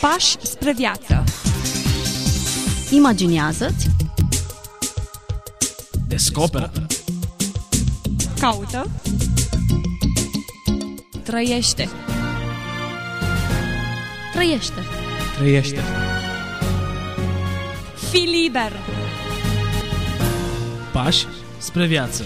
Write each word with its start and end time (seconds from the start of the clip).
Pași 0.00 0.36
spre 0.42 0.72
viață. 0.72 1.24
Imaginează-ți, 2.90 3.88
Descoperă 6.08 6.72
Caută. 8.38 8.90
Trăiește. 11.22 11.88
trăiește. 14.32 14.80
Trăiește 15.36 15.80
Fii 18.10 18.42
liber. 18.42 18.72
Pași 20.92 21.26
spre 21.58 21.86
viață 21.86 22.24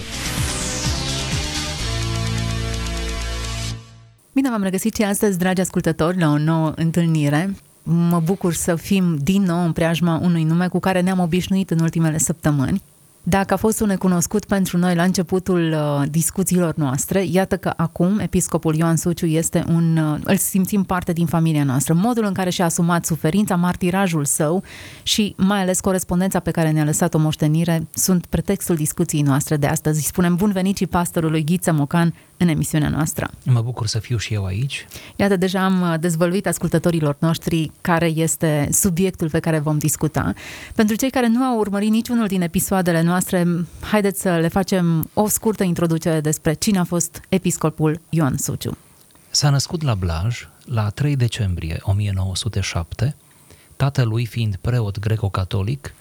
Bine 4.33 4.49
v-am 4.49 4.63
regăsit 4.63 4.95
și 4.95 5.03
astăzi, 5.03 5.37
dragi 5.37 5.61
ascultători, 5.61 6.19
la 6.19 6.29
o 6.29 6.37
nouă 6.37 6.73
întâlnire. 6.75 7.55
Mă 7.87 8.21
bucur 8.23 8.53
să 8.53 8.75
fim 8.75 9.17
din 9.21 9.41
nou 9.41 9.63
în 9.63 9.71
preajma 9.71 10.19
unui 10.23 10.43
nume 10.43 10.67
cu 10.67 10.79
care 10.79 11.01
ne-am 11.01 11.19
obișnuit 11.19 11.69
în 11.69 11.79
ultimele 11.79 12.17
săptămâni. 12.17 12.81
Dacă 13.27 13.53
a 13.53 13.57
fost 13.57 13.79
un 13.79 13.87
necunoscut 13.87 14.45
pentru 14.45 14.77
noi 14.77 14.95
la 14.95 15.03
începutul 15.03 15.71
uh, 15.71 16.07
discuțiilor 16.09 16.73
noastre, 16.75 17.25
iată 17.31 17.57
că 17.57 17.73
acum 17.77 18.19
episcopul 18.19 18.75
Ioan 18.75 18.95
Suciu 18.95 19.25
este 19.25 19.63
un, 19.67 19.97
uh, 19.97 20.19
îl 20.23 20.35
simțim 20.35 20.83
parte 20.83 21.13
din 21.13 21.25
familia 21.25 21.63
noastră. 21.63 21.93
Modul 21.93 22.25
în 22.25 22.33
care 22.33 22.49
și-a 22.49 22.65
asumat 22.65 23.05
suferința, 23.05 23.55
martirajul 23.55 24.25
său 24.25 24.63
și 25.03 25.33
mai 25.37 25.61
ales 25.61 25.79
corespondența 25.79 26.39
pe 26.39 26.51
care 26.51 26.71
ne-a 26.71 26.83
lăsat 26.83 27.13
o 27.13 27.17
moștenire 27.17 27.87
sunt 27.93 28.25
pretextul 28.25 28.75
discuției 28.75 29.21
noastre 29.21 29.57
de 29.57 29.67
astăzi. 29.67 29.97
Îi 29.97 30.03
spunem 30.03 30.35
bun 30.35 30.51
venit 30.51 30.77
și 30.77 30.85
pastorului 30.85 31.43
Ghiță 31.43 31.71
Mocan 31.71 32.13
în 32.37 32.47
emisiunea 32.47 32.89
noastră. 32.89 33.29
Mă 33.43 33.61
bucur 33.61 33.87
să 33.87 33.99
fiu 33.99 34.17
și 34.17 34.33
eu 34.33 34.45
aici. 34.45 34.87
Iată, 35.15 35.35
deja 35.35 35.63
am 35.63 35.81
uh, 35.81 35.99
dezvăluit 35.99 36.47
ascultătorilor 36.47 37.15
noștri 37.19 37.71
care 37.81 38.05
este 38.05 38.69
subiectul 38.71 39.29
pe 39.29 39.39
care 39.39 39.59
vom 39.59 39.77
discuta. 39.77 40.33
Pentru 40.75 40.95
cei 40.95 41.09
care 41.09 41.27
nu 41.27 41.43
au 41.43 41.57
urmărit 41.57 41.89
niciunul 41.89 42.27
din 42.27 42.41
episoadele 42.41 43.01
noastre, 43.01 43.47
haideți 43.81 44.21
să 44.21 44.37
le 44.37 44.47
facem 44.47 45.09
o 45.13 45.27
scurtă 45.27 45.63
introducere 45.63 46.21
despre 46.21 46.53
cine 46.53 46.79
a 46.79 46.83
fost 46.83 47.21
episcopul 47.29 47.99
Ioan 48.09 48.37
Suciu. 48.37 48.77
S-a 49.29 49.49
născut 49.49 49.81
la 49.81 49.95
Blaj 49.95 50.47
la 50.65 50.89
3 50.89 51.15
decembrie 51.15 51.79
1907, 51.81 53.15
tatălui 53.75 54.25
fiind 54.25 54.55
preot 54.61 54.99
greco-catolic, 54.99 55.93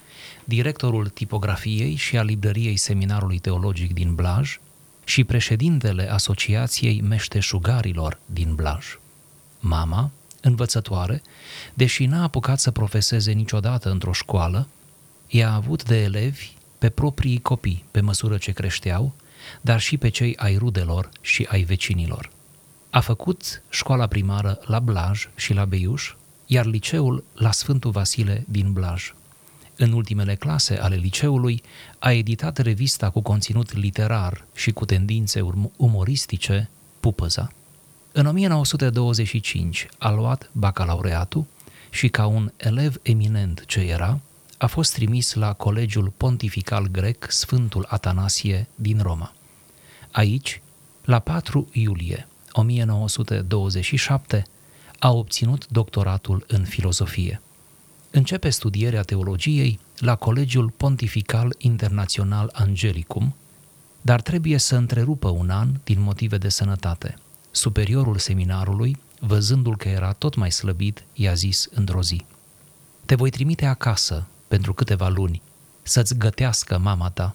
directorul 0.44 1.08
tipografiei 1.08 1.94
și 1.94 2.18
a 2.18 2.22
librăriei 2.22 2.76
Seminarului 2.76 3.38
Teologic 3.38 3.94
din 3.94 4.14
Blaj 4.14 4.58
și 5.04 5.24
președintele 5.24 6.10
Asociației 6.10 7.00
Meșteșugarilor 7.00 8.18
din 8.26 8.54
Blaj. 8.54 8.98
Mama, 9.60 10.10
învățătoare, 10.40 11.22
deși 11.74 12.06
n-a 12.06 12.22
apucat 12.22 12.58
să 12.58 12.70
profeseze 12.70 13.32
niciodată 13.32 13.90
într-o 13.90 14.12
școală, 14.12 14.68
i-a 15.28 15.52
avut 15.52 15.84
de 15.84 16.02
elevi 16.02 16.52
pe 16.78 16.88
proprii 16.88 17.40
copii, 17.40 17.84
pe 17.90 18.00
măsură 18.00 18.36
ce 18.36 18.52
creșteau, 18.52 19.14
dar 19.60 19.80
și 19.80 19.96
pe 19.96 20.08
cei 20.08 20.36
ai 20.36 20.56
rudelor 20.56 21.10
și 21.20 21.46
ai 21.50 21.62
vecinilor. 21.62 22.30
A 22.90 23.00
făcut 23.00 23.62
școala 23.68 24.06
primară 24.06 24.58
la 24.64 24.78
Blaj 24.78 25.28
și 25.34 25.52
la 25.52 25.64
Beiuș, 25.64 26.14
iar 26.46 26.66
liceul 26.66 27.24
la 27.34 27.52
Sfântul 27.52 27.90
Vasile 27.90 28.44
din 28.48 28.72
Blaj. 28.72 29.12
În 29.76 29.92
ultimele 29.92 30.34
clase 30.34 30.76
ale 30.76 30.96
liceului 30.96 31.62
a 31.98 32.12
editat 32.12 32.58
revista 32.58 33.10
cu 33.10 33.20
conținut 33.20 33.76
literar 33.76 34.44
și 34.54 34.72
cu 34.72 34.84
tendințe 34.84 35.40
urm- 35.40 35.76
umoristice 35.76 36.70
Pupăza. 37.00 37.52
În 38.12 38.26
1925 38.26 39.88
a 39.98 40.10
luat 40.10 40.50
bacalaureatul 40.52 41.44
și 41.90 42.08
ca 42.08 42.26
un 42.26 42.52
elev 42.56 42.96
eminent 43.02 43.64
ce 43.66 43.80
era, 43.80 44.20
a 44.58 44.66
fost 44.66 44.92
trimis 44.92 45.34
la 45.34 45.52
Colegiul 45.52 46.12
Pontifical 46.16 46.86
Grec 46.86 47.30
Sfântul 47.30 47.86
Atanasie 47.88 48.68
din 48.74 49.00
Roma. 49.02 49.32
Aici, 50.10 50.62
la 51.04 51.18
4 51.18 51.68
iulie 51.72 52.28
1927, 52.52 54.46
a 54.98 55.10
obținut 55.12 55.68
doctoratul 55.68 56.44
în 56.48 56.64
filozofie. 56.64 57.40
Începe 58.16 58.50
studierea 58.50 59.02
teologiei 59.02 59.80
la 59.98 60.16
Colegiul 60.16 60.70
Pontifical 60.70 61.54
Internațional 61.58 62.50
Angelicum, 62.52 63.34
dar 64.00 64.20
trebuie 64.20 64.58
să 64.58 64.76
întrerupă 64.76 65.28
un 65.28 65.50
an 65.50 65.68
din 65.84 66.00
motive 66.00 66.38
de 66.38 66.48
sănătate. 66.48 67.18
Superiorul 67.50 68.18
seminarului, 68.18 68.96
văzându-l 69.20 69.76
că 69.76 69.88
era 69.88 70.12
tot 70.12 70.34
mai 70.34 70.52
slăbit, 70.52 71.04
i-a 71.12 71.34
zis 71.34 71.68
într-o 71.70 72.02
zi, 72.02 72.24
Te 73.06 73.14
voi 73.14 73.30
trimite 73.30 73.66
acasă 73.66 74.26
pentru 74.48 74.74
câteva 74.74 75.08
luni 75.08 75.42
să-ți 75.82 76.16
gătească 76.16 76.78
mama 76.78 77.10
ta. 77.10 77.34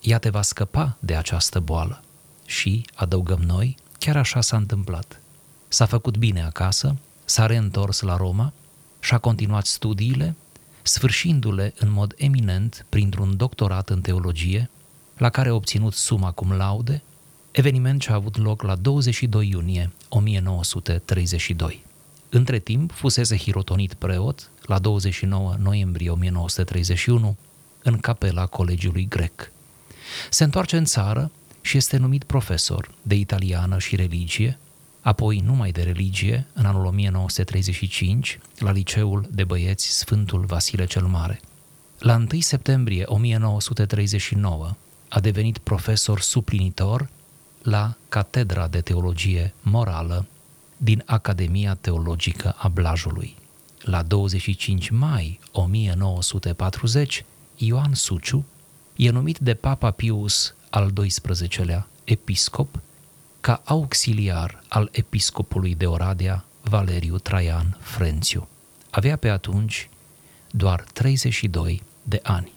Ea 0.00 0.18
te 0.18 0.30
va 0.30 0.42
scăpa 0.42 0.96
de 1.00 1.16
această 1.16 1.60
boală. 1.60 2.02
Și, 2.46 2.84
adăugăm 2.94 3.40
noi, 3.40 3.76
chiar 3.98 4.16
așa 4.16 4.40
s-a 4.40 4.56
întâmplat. 4.56 5.20
S-a 5.68 5.86
făcut 5.86 6.16
bine 6.16 6.42
acasă, 6.42 6.96
s-a 7.24 7.46
reîntors 7.46 8.00
la 8.00 8.16
Roma 8.16 8.52
și 9.02 9.14
a 9.14 9.18
continuat 9.18 9.66
studiile, 9.66 10.36
sfârșindu-le 10.82 11.74
în 11.78 11.90
mod 11.90 12.14
eminent 12.16 12.86
printr-un 12.88 13.36
doctorat 13.36 13.88
în 13.90 14.00
teologie, 14.00 14.70
la 15.16 15.30
care 15.30 15.48
a 15.48 15.54
obținut 15.54 15.94
suma 15.94 16.30
cum 16.30 16.52
laude, 16.52 17.02
eveniment 17.50 18.00
ce 18.00 18.10
a 18.10 18.14
avut 18.14 18.36
loc 18.36 18.62
la 18.62 18.74
22 18.74 19.48
iunie 19.48 19.92
1932. 20.08 21.84
Între 22.28 22.58
timp, 22.58 22.92
fusese 22.92 23.36
hirotonit 23.36 23.94
preot 23.94 24.50
la 24.62 24.78
29 24.78 25.54
noiembrie 25.58 26.10
1931 26.10 27.36
în 27.82 27.98
capela 27.98 28.46
Colegiului 28.46 29.06
Grec. 29.08 29.52
Se 30.30 30.44
întoarce 30.44 30.76
în 30.76 30.84
țară 30.84 31.30
și 31.60 31.76
este 31.76 31.96
numit 31.96 32.24
profesor 32.24 32.90
de 33.02 33.14
italiană 33.14 33.78
și 33.78 33.96
religie, 33.96 34.58
apoi 35.02 35.38
numai 35.38 35.70
de 35.70 35.82
religie 35.82 36.46
în 36.52 36.64
anul 36.64 36.84
1935 36.84 38.38
la 38.58 38.70
liceul 38.70 39.28
de 39.30 39.44
băieți 39.44 39.98
Sfântul 39.98 40.44
Vasile 40.44 40.84
cel 40.84 41.02
Mare. 41.02 41.40
La 41.98 42.14
1 42.14 42.40
septembrie 42.40 43.04
1939 43.06 44.76
a 45.08 45.20
devenit 45.20 45.58
profesor 45.58 46.20
suplinitor 46.20 47.08
la 47.62 47.96
Catedra 48.08 48.68
de 48.68 48.80
Teologie 48.80 49.54
Morală 49.62 50.26
din 50.76 51.02
Academia 51.06 51.74
Teologică 51.74 52.54
a 52.58 52.68
Blajului. 52.68 53.36
La 53.80 54.02
25 54.02 54.88
mai 54.90 55.40
1940, 55.52 57.24
Ioan 57.56 57.94
Suciu 57.94 58.44
e 58.96 59.10
numit 59.10 59.38
de 59.38 59.54
Papa 59.54 59.90
Pius 59.90 60.54
al 60.70 60.92
XII-lea 60.92 61.88
episcop 62.04 62.80
ca 63.42 63.62
auxiliar 63.64 64.62
al 64.68 64.88
episcopului 64.92 65.74
de 65.74 65.86
Oradea, 65.86 66.44
Valeriu 66.60 67.18
Traian 67.18 67.76
Frențiu. 67.80 68.48
Avea 68.90 69.16
pe 69.16 69.28
atunci 69.28 69.88
doar 70.50 70.84
32 70.92 71.82
de 72.02 72.20
ani. 72.22 72.52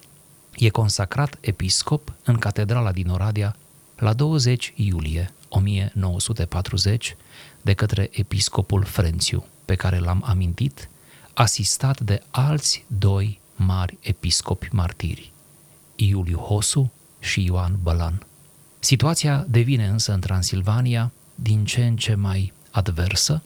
E 0.56 0.70
consacrat 0.70 1.38
episcop 1.42 2.14
în 2.24 2.38
catedrala 2.38 2.92
din 2.92 3.10
Oradea 3.10 3.56
la 3.98 4.14
20 4.14 4.74
iulie 4.76 5.34
1940 5.50 7.16
de 7.62 7.74
către 7.74 8.10
episcopul 8.12 8.84
Frențiu, 8.84 9.46
pe 9.66 9.76
care 9.76 10.00
l-am 10.00 10.24
amintit, 10.26 10.90
asistat 11.34 12.00
de 12.00 12.22
alți 12.32 12.86
doi 12.88 13.40
mari 13.56 13.98
episcopi 14.02 14.70
martiri, 14.72 15.32
Iuliu 15.96 16.38
Hosu 16.38 16.92
și 17.20 17.44
Ioan 17.46 17.80
Bălan. 17.82 18.26
Situația 18.86 19.46
devine 19.50 19.88
însă 19.88 20.14
în 20.14 20.20
Transilvania 20.20 21.12
din 21.36 21.66
ce 21.66 21.86
în 21.86 21.96
ce 21.96 22.16
mai 22.16 22.54
adversă, 22.72 23.42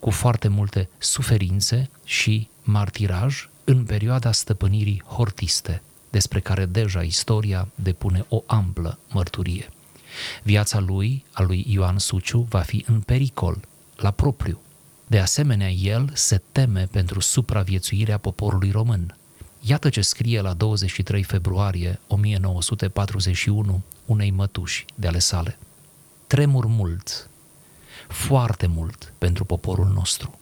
cu 0.00 0.10
foarte 0.10 0.48
multe 0.48 0.88
suferințe 0.98 1.90
și 2.04 2.48
martiraj 2.62 3.48
în 3.64 3.84
perioada 3.84 4.32
stăpânirii 4.32 5.02
hortiste, 5.06 5.82
despre 6.10 6.40
care 6.40 6.66
deja 6.66 7.02
istoria 7.02 7.68
depune 7.74 8.24
o 8.28 8.42
amplă 8.46 8.98
mărturie. 9.08 9.68
Viața 10.42 10.78
lui, 10.78 11.24
a 11.32 11.42
lui 11.42 11.64
Ioan 11.68 11.98
Suciu, 11.98 12.46
va 12.48 12.60
fi 12.60 12.84
în 12.86 13.00
pericol, 13.00 13.60
la 13.96 14.10
propriu. 14.10 14.60
De 15.06 15.18
asemenea, 15.18 15.70
el 15.70 16.10
se 16.14 16.42
teme 16.52 16.88
pentru 16.90 17.20
supraviețuirea 17.20 18.18
poporului 18.18 18.70
român. 18.70 19.17
Iată 19.60 19.88
ce 19.88 20.00
scrie 20.00 20.40
la 20.40 20.52
23 20.52 21.22
februarie 21.22 22.00
1941 22.06 23.82
unei 24.04 24.30
mătuși 24.30 24.84
de 24.94 25.06
ale 25.06 25.18
sale. 25.18 25.58
Tremur 26.26 26.66
mult, 26.66 27.30
foarte 28.08 28.66
mult 28.66 29.12
pentru 29.18 29.44
poporul 29.44 29.86
nostru. 29.86 30.38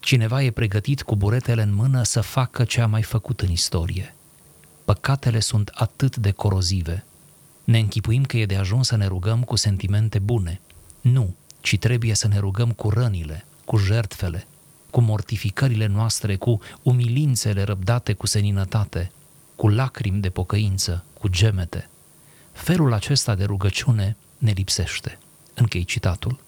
Cineva 0.00 0.42
e 0.42 0.50
pregătit 0.50 1.02
cu 1.02 1.16
buretele 1.16 1.62
în 1.62 1.74
mână 1.74 2.02
să 2.02 2.20
facă 2.20 2.64
ce 2.64 2.80
a 2.80 2.86
mai 2.86 3.02
făcut 3.02 3.40
în 3.40 3.50
istorie. 3.50 4.14
Păcatele 4.84 5.40
sunt 5.40 5.70
atât 5.74 6.16
de 6.16 6.30
corozive. 6.30 7.04
Ne 7.64 7.78
închipuim 7.78 8.24
că 8.24 8.36
e 8.36 8.46
de 8.46 8.56
ajuns 8.56 8.86
să 8.86 8.96
ne 8.96 9.06
rugăm 9.06 9.42
cu 9.42 9.56
sentimente 9.56 10.18
bune. 10.18 10.60
Nu, 11.00 11.34
ci 11.60 11.78
trebuie 11.78 12.14
să 12.14 12.28
ne 12.28 12.38
rugăm 12.38 12.72
cu 12.72 12.90
rănile, 12.90 13.44
cu 13.64 13.76
jertfele, 13.76 14.46
cu 14.90 15.00
mortificările 15.00 15.86
noastre, 15.86 16.36
cu 16.36 16.60
umilințele 16.82 17.62
răbdate 17.62 18.12
cu 18.12 18.26
seninătate, 18.26 19.12
cu 19.56 19.68
lacrimi 19.68 20.20
de 20.20 20.30
pocăință, 20.30 21.04
cu 21.12 21.28
gemete. 21.28 21.88
Felul 22.52 22.92
acesta 22.92 23.34
de 23.34 23.44
rugăciune 23.44 24.16
ne 24.38 24.50
lipsește. 24.50 25.18
Închei 25.54 25.84
citatul. 25.84 26.40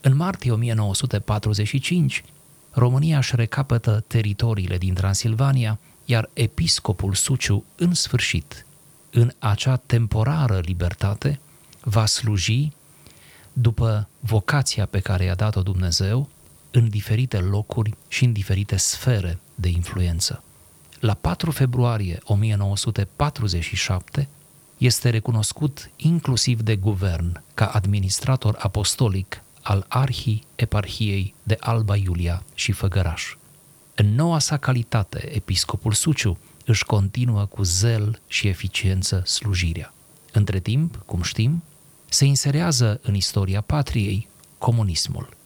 În 0.00 0.16
martie 0.16 0.50
1945, 0.52 2.24
România 2.70 3.16
își 3.16 3.36
recapătă 3.36 4.04
teritoriile 4.06 4.78
din 4.78 4.94
Transilvania, 4.94 5.78
iar 6.04 6.30
episcopul 6.32 7.14
Suciu, 7.14 7.64
în 7.76 7.94
sfârșit, 7.94 8.66
în 9.10 9.32
acea 9.38 9.76
temporară 9.76 10.60
libertate, 10.64 11.40
va 11.80 12.06
sluji 12.06 12.72
după 13.52 14.08
vocația 14.20 14.86
pe 14.86 15.00
care 15.00 15.24
i-a 15.24 15.34
dat-o 15.34 15.62
Dumnezeu 15.62 16.28
în 16.76 16.88
diferite 16.88 17.38
locuri 17.38 17.94
și 18.08 18.24
în 18.24 18.32
diferite 18.32 18.76
sfere 18.76 19.38
de 19.54 19.68
influență. 19.68 20.42
La 21.00 21.14
4 21.14 21.50
februarie 21.50 22.20
1947 22.24 24.28
este 24.78 25.10
recunoscut 25.10 25.90
inclusiv 25.96 26.60
de 26.60 26.76
guvern 26.76 27.42
ca 27.54 27.66
administrator 27.66 28.56
apostolic 28.58 29.42
al 29.62 29.84
arhieparhiei 29.88 31.34
de 31.42 31.56
Alba 31.60 31.96
Iulia 31.96 32.44
și 32.54 32.72
Făgăraș. 32.72 33.36
În 33.94 34.14
noua 34.14 34.38
sa 34.38 34.56
calitate, 34.56 35.34
episcopul 35.34 35.92
Suciu 35.92 36.38
își 36.64 36.84
continuă 36.84 37.44
cu 37.44 37.62
zel 37.62 38.20
și 38.26 38.48
eficiență 38.48 39.22
slujirea. 39.26 39.94
Între 40.32 40.58
timp, 40.58 41.02
cum 41.06 41.22
știm, 41.22 41.62
se 42.08 42.24
inserează 42.24 43.00
în 43.02 43.14
istoria 43.14 43.60
patriei 43.60 44.28
comunismul. 44.58 45.42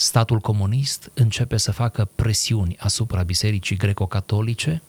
Statul 0.00 0.38
comunist 0.38 1.10
începe 1.14 1.56
să 1.56 1.72
facă 1.72 2.08
presiuni 2.14 2.76
asupra 2.78 3.22
Bisericii 3.22 3.76
greco-catolice 3.76 4.82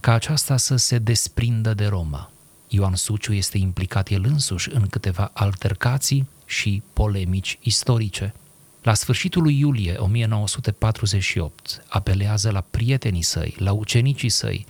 ca 0.00 0.12
aceasta 0.12 0.56
să 0.56 0.76
se 0.76 0.98
desprindă 0.98 1.74
de 1.74 1.86
Roma. 1.86 2.30
Ioan 2.68 2.94
Suciu 2.94 3.32
este 3.32 3.58
implicat 3.58 4.08
el 4.08 4.24
însuși 4.24 4.70
în 4.72 4.86
câteva 4.86 5.30
altercații 5.34 6.28
și 6.44 6.82
polemici 6.92 7.58
istorice. 7.60 8.34
La 8.82 8.94
sfârșitul 8.94 9.42
lui 9.42 9.58
iulie 9.58 9.96
1948 9.98 11.84
apelează 11.88 12.50
la 12.50 12.60
prietenii 12.60 13.22
săi, 13.22 13.54
la 13.58 13.72
ucenicii 13.72 14.28
săi, 14.28 14.66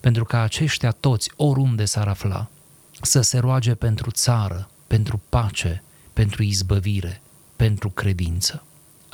pentru 0.00 0.24
ca 0.24 0.40
aceștia 0.40 0.90
toți, 0.90 1.30
oriunde 1.36 1.84
s-ar 1.84 2.08
afla, 2.08 2.50
să 3.02 3.20
se 3.20 3.38
roage 3.38 3.74
pentru 3.74 4.10
țară, 4.10 4.70
pentru 4.86 5.20
pace, 5.28 5.82
pentru 6.12 6.42
izbăvire, 6.42 7.22
pentru 7.56 7.90
credință. 7.90 8.62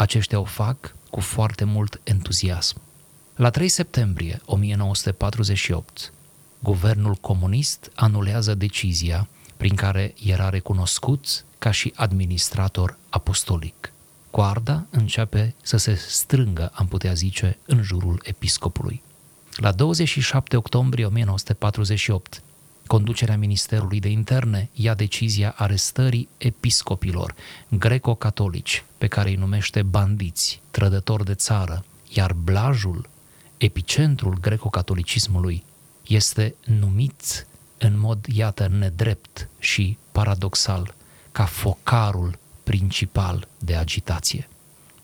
Aceștia 0.00 0.41
o 0.41 0.44
fac 0.44 0.94
cu 1.11 1.20
foarte 1.20 1.64
mult 1.64 2.00
entuziasm. 2.05 2.81
La 3.37 3.50
3 3.50 3.69
septembrie 3.69 4.41
1948, 4.44 6.12
guvernul 6.58 7.14
comunist 7.14 7.91
anulează 7.94 8.55
decizia 8.55 9.29
prin 9.56 9.75
care 9.75 10.14
era 10.25 10.49
recunoscut 10.49 11.44
ca 11.58 11.70
și 11.70 11.93
administrator 11.97 12.99
apostolic. 13.08 13.93
Coarda 14.31 14.87
începe 14.91 15.55
să 15.62 15.76
se 15.76 15.94
strângă, 15.94 16.70
am 16.75 16.87
putea 16.87 17.12
zice, 17.12 17.58
în 17.67 17.82
jurul 17.82 18.20
episcopului. 18.25 19.02
La 19.56 19.73
27 19.73 20.56
octombrie 20.56 21.05
1948, 21.05 22.43
conducerea 22.90 23.37
Ministerului 23.37 24.00
de 24.00 24.08
Interne 24.08 24.69
ia 24.72 24.94
decizia 24.94 25.54
arestării 25.56 26.28
episcopilor 26.38 27.34
greco-catolici, 27.69 28.84
pe 28.98 29.06
care 29.06 29.28
îi 29.28 29.34
numește 29.34 29.82
bandiți, 29.82 30.60
trădători 30.70 31.25
de 31.25 31.34
țară, 31.34 31.84
iar 32.08 32.32
blajul, 32.32 33.08
epicentrul 33.56 34.38
greco-catolicismului, 34.40 35.64
este 36.06 36.54
numit 36.64 37.46
în 37.78 37.98
mod, 37.98 38.26
iată, 38.26 38.69
nedrept 38.69 39.48
și 39.58 39.98
paradoxal, 40.12 40.94
ca 41.32 41.44
focarul 41.44 42.38
principal 42.62 43.48
de 43.58 43.75
agitație. 43.75 44.48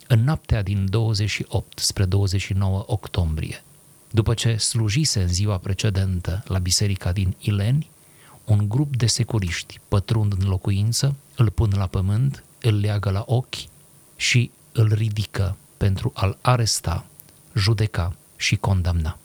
În 0.06 0.24
noaptea 0.24 0.62
din 0.62 0.86
28 0.90 1.78
spre 1.78 2.04
29 2.04 2.84
octombrie, 2.86 3.64
după 4.16 4.34
ce 4.34 4.56
slujise 4.56 5.22
în 5.22 5.28
ziua 5.28 5.58
precedentă 5.58 6.42
la 6.46 6.58
biserica 6.58 7.12
din 7.12 7.36
Ileni, 7.38 7.90
un 8.44 8.68
grup 8.68 8.96
de 8.96 9.06
securiști 9.06 9.80
pătrund 9.88 10.32
în 10.38 10.48
locuință, 10.48 11.14
îl 11.36 11.50
pun 11.50 11.72
la 11.76 11.86
pământ, 11.86 12.44
îl 12.60 12.80
leagă 12.80 13.10
la 13.10 13.24
ochi 13.26 13.68
și 14.16 14.50
îl 14.72 14.92
ridică 14.92 15.56
pentru 15.76 16.12
a-l 16.14 16.38
aresta, 16.40 17.06
judeca 17.54 18.14
și 18.36 18.56
condamna. 18.56 19.18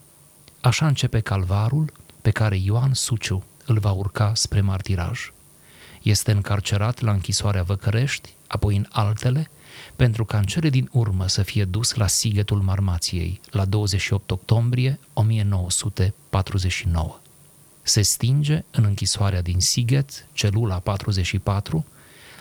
Așa 0.62 0.88
începe 0.88 1.20
calvarul 1.20 1.94
pe 2.22 2.32
care 2.32 2.58
Ioan 2.58 2.94
Suciu 2.94 3.44
îl 3.66 3.80
va 3.80 3.92
urca 3.92 4.32
spre 4.36 4.62
martiraj. 4.62 5.32
Este 6.02 6.32
încarcerat 6.32 7.00
la 7.00 7.12
închisoarea 7.12 7.64
Văcărești, 7.64 8.36
apoi 8.48 8.76
în 8.76 8.86
altele, 8.90 9.50
pentru 9.96 10.26
ca 10.26 10.38
în 10.38 10.44
cele 10.44 10.70
din 10.70 10.90
urmă 10.92 11.28
să 11.28 11.44
fie 11.44 11.66
dus 11.66 11.94
la 11.94 12.08
Sighetul 12.08 12.62
Marmației, 12.62 13.42
la 13.52 13.66
28 13.66 14.32
octombrie 14.32 15.00
1949. 15.14 17.20
Se 17.82 18.02
stinge 18.02 18.64
în 18.72 18.84
închisoarea 18.84 19.42
din 19.42 19.60
Sighet, 19.60 20.28
celula 20.34 20.80
44, 20.80 21.86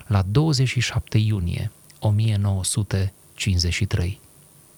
la 0.06 0.23
27 0.23 1.19
iunie 1.19 1.73
1953. 1.99 4.21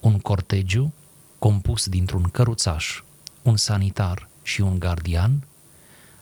Un 0.00 0.18
cortegiu 0.18 0.92
compus 1.38 1.86
dintr-un 1.86 2.22
căruțaș, 2.22 3.02
un 3.42 3.56
sanitar 3.56 4.28
și 4.42 4.60
un 4.60 4.78
gardian 4.78 5.46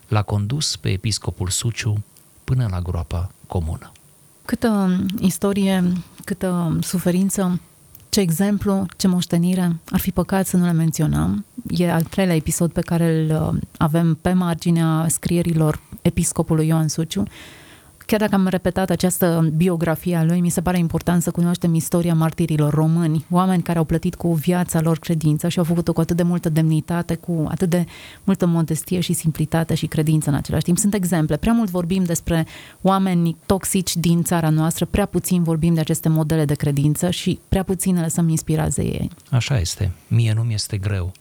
l-a 0.07 0.21
condus 0.21 0.75
pe 0.75 0.89
episcopul 0.89 1.49
Suciu 1.49 2.03
până 2.51 2.67
la 2.71 2.79
groapa 2.79 3.31
comună. 3.47 3.91
Câtă 4.45 4.99
istorie, 5.19 5.83
câtă 6.25 6.77
suferință, 6.81 7.59
ce 8.09 8.19
exemplu, 8.19 8.85
ce 8.97 9.07
moștenire, 9.07 9.79
ar 9.89 9.99
fi 9.99 10.11
păcat 10.11 10.45
să 10.45 10.57
nu 10.57 10.65
le 10.65 10.71
menționăm. 10.71 11.45
E 11.67 11.91
al 11.91 12.01
treilea 12.01 12.35
episod 12.35 12.71
pe 12.71 12.81
care 12.81 13.19
îl 13.19 13.53
uh, 13.53 13.61
avem 13.77 14.17
pe 14.21 14.33
marginea 14.33 15.05
scrierilor 15.09 15.81
episcopului 16.01 16.67
Ioan 16.67 16.87
Suciu 16.87 17.23
Chiar 18.11 18.19
dacă 18.19 18.35
am 18.35 18.47
repetat 18.47 18.89
această 18.89 19.49
biografie 19.55 20.15
a 20.15 20.23
lui, 20.23 20.39
mi 20.39 20.49
se 20.49 20.61
pare 20.61 20.77
important 20.77 21.21
să 21.21 21.31
cunoaștem 21.31 21.73
istoria 21.73 22.13
martirilor 22.13 22.73
români, 22.73 23.25
oameni 23.29 23.63
care 23.63 23.77
au 23.77 23.83
plătit 23.83 24.15
cu 24.15 24.33
viața 24.33 24.81
lor 24.81 24.99
credință 24.99 25.47
și 25.47 25.57
au 25.57 25.63
făcut-o 25.63 25.93
cu 25.93 26.01
atât 26.01 26.15
de 26.15 26.23
multă 26.23 26.49
demnitate, 26.49 27.15
cu 27.15 27.45
atât 27.49 27.69
de 27.69 27.85
multă 28.23 28.45
modestie 28.45 28.99
și 28.99 29.13
simplitate 29.13 29.75
și 29.75 29.85
credință 29.85 30.29
în 30.29 30.35
același 30.35 30.63
timp. 30.63 30.77
Sunt 30.77 30.93
exemple. 30.93 31.37
Prea 31.37 31.53
mult 31.53 31.69
vorbim 31.69 32.03
despre 32.03 32.47
oameni 32.81 33.37
toxici 33.45 33.95
din 33.95 34.23
țara 34.23 34.49
noastră, 34.49 34.85
prea 34.85 35.05
puțin 35.05 35.43
vorbim 35.43 35.73
de 35.73 35.79
aceste 35.79 36.09
modele 36.09 36.45
de 36.45 36.55
credință 36.55 37.09
și 37.09 37.39
prea 37.49 37.63
puțin 37.63 37.95
le 37.95 38.01
lăsăm 38.01 38.29
inspirați 38.29 38.79
ei. 38.79 39.09
Așa 39.29 39.59
este. 39.59 39.91
Mie 40.07 40.33
nu 40.33 40.41
mi 40.41 40.53
este 40.53 40.77
greu. 40.77 41.11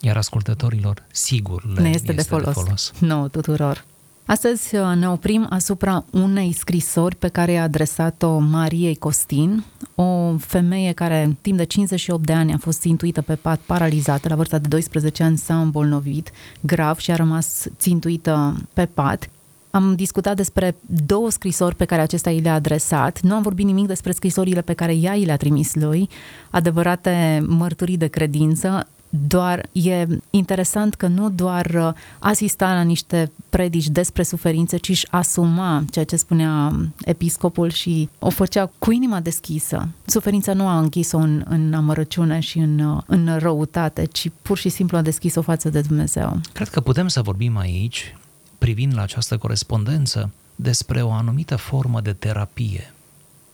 Iar 0.00 0.16
ascultătorilor, 0.16 1.02
sigur, 1.10 1.64
le 1.74 1.80
ne 1.80 1.88
este, 1.88 2.12
este 2.12 2.12
de 2.12 2.22
folos. 2.22 2.54
De 2.54 2.60
folos. 2.60 2.92
Nu, 3.10 3.28
tuturor. 3.28 3.84
Astăzi 4.24 4.76
uh, 4.76 4.92
ne 4.96 5.08
oprim 5.08 5.46
asupra 5.50 6.04
unei 6.10 6.52
scrisori 6.52 7.16
pe 7.16 7.28
care 7.28 7.52
i-a 7.52 7.62
adresat-o 7.62 8.38
Mariei 8.38 8.96
Costin, 8.96 9.64
o 9.94 10.36
femeie 10.36 10.92
care 10.92 11.36
timp 11.40 11.56
de 11.56 11.64
58 11.64 12.26
de 12.26 12.32
ani 12.32 12.52
a 12.52 12.58
fost 12.58 12.80
țintuită 12.80 13.22
pe 13.22 13.34
pat 13.34 13.58
paralizată, 13.58 14.28
la 14.28 14.34
vârsta 14.34 14.58
de 14.58 14.68
12 14.68 15.22
ani 15.22 15.38
s-a 15.38 15.60
îmbolnăvit 15.60 16.30
grav 16.60 16.98
și 16.98 17.10
a 17.10 17.16
rămas 17.16 17.66
țintuită 17.78 18.56
pe 18.72 18.86
pat. 18.86 19.28
Am 19.70 19.94
discutat 19.94 20.36
despre 20.36 20.76
două 21.06 21.30
scrisori 21.30 21.74
pe 21.74 21.84
care 21.84 22.00
acesta 22.00 22.30
i 22.30 22.40
le-a 22.40 22.54
adresat. 22.54 23.20
Nu 23.20 23.34
am 23.34 23.42
vorbit 23.42 23.66
nimic 23.66 23.86
despre 23.86 24.12
scrisorile 24.12 24.60
pe 24.60 24.72
care 24.72 24.94
ea 24.94 25.14
i 25.14 25.24
le-a 25.24 25.36
trimis 25.36 25.74
lui, 25.74 26.08
adevărate 26.50 27.44
mărturii 27.46 27.96
de 27.96 28.06
credință 28.06 28.86
doar 29.14 29.68
e 29.72 30.06
interesant 30.30 30.94
că 30.94 31.06
nu 31.06 31.30
doar 31.30 31.66
uh, 31.66 31.92
asista 32.18 32.74
la 32.74 32.82
niște 32.82 33.32
predici 33.48 33.88
despre 33.88 34.22
suferințe, 34.22 34.76
ci 34.76 34.88
își 34.88 35.06
asuma 35.10 35.84
ceea 35.90 36.04
ce 36.04 36.16
spunea 36.16 36.80
episcopul 37.00 37.70
și 37.70 38.08
o 38.18 38.30
făcea 38.30 38.70
cu 38.78 38.90
inima 38.90 39.20
deschisă. 39.20 39.88
Suferința 40.04 40.52
nu 40.52 40.66
a 40.66 40.78
închis-o 40.78 41.18
în, 41.18 41.44
în 41.48 41.74
amărăciune 41.74 42.40
și 42.40 42.58
în, 42.58 42.78
uh, 42.78 43.02
în 43.06 43.38
răutate, 43.38 44.04
ci 44.04 44.30
pur 44.42 44.58
și 44.58 44.68
simplu 44.68 44.96
a 44.96 45.02
deschis-o 45.02 45.42
față 45.42 45.70
de 45.70 45.80
Dumnezeu. 45.80 46.40
Cred 46.52 46.68
că 46.68 46.80
putem 46.80 47.08
să 47.08 47.22
vorbim 47.22 47.56
aici, 47.56 48.16
privind 48.58 48.94
la 48.94 49.02
această 49.02 49.36
corespondență, 49.36 50.30
despre 50.56 51.02
o 51.02 51.10
anumită 51.10 51.56
formă 51.56 52.00
de 52.00 52.12
terapie, 52.12 52.92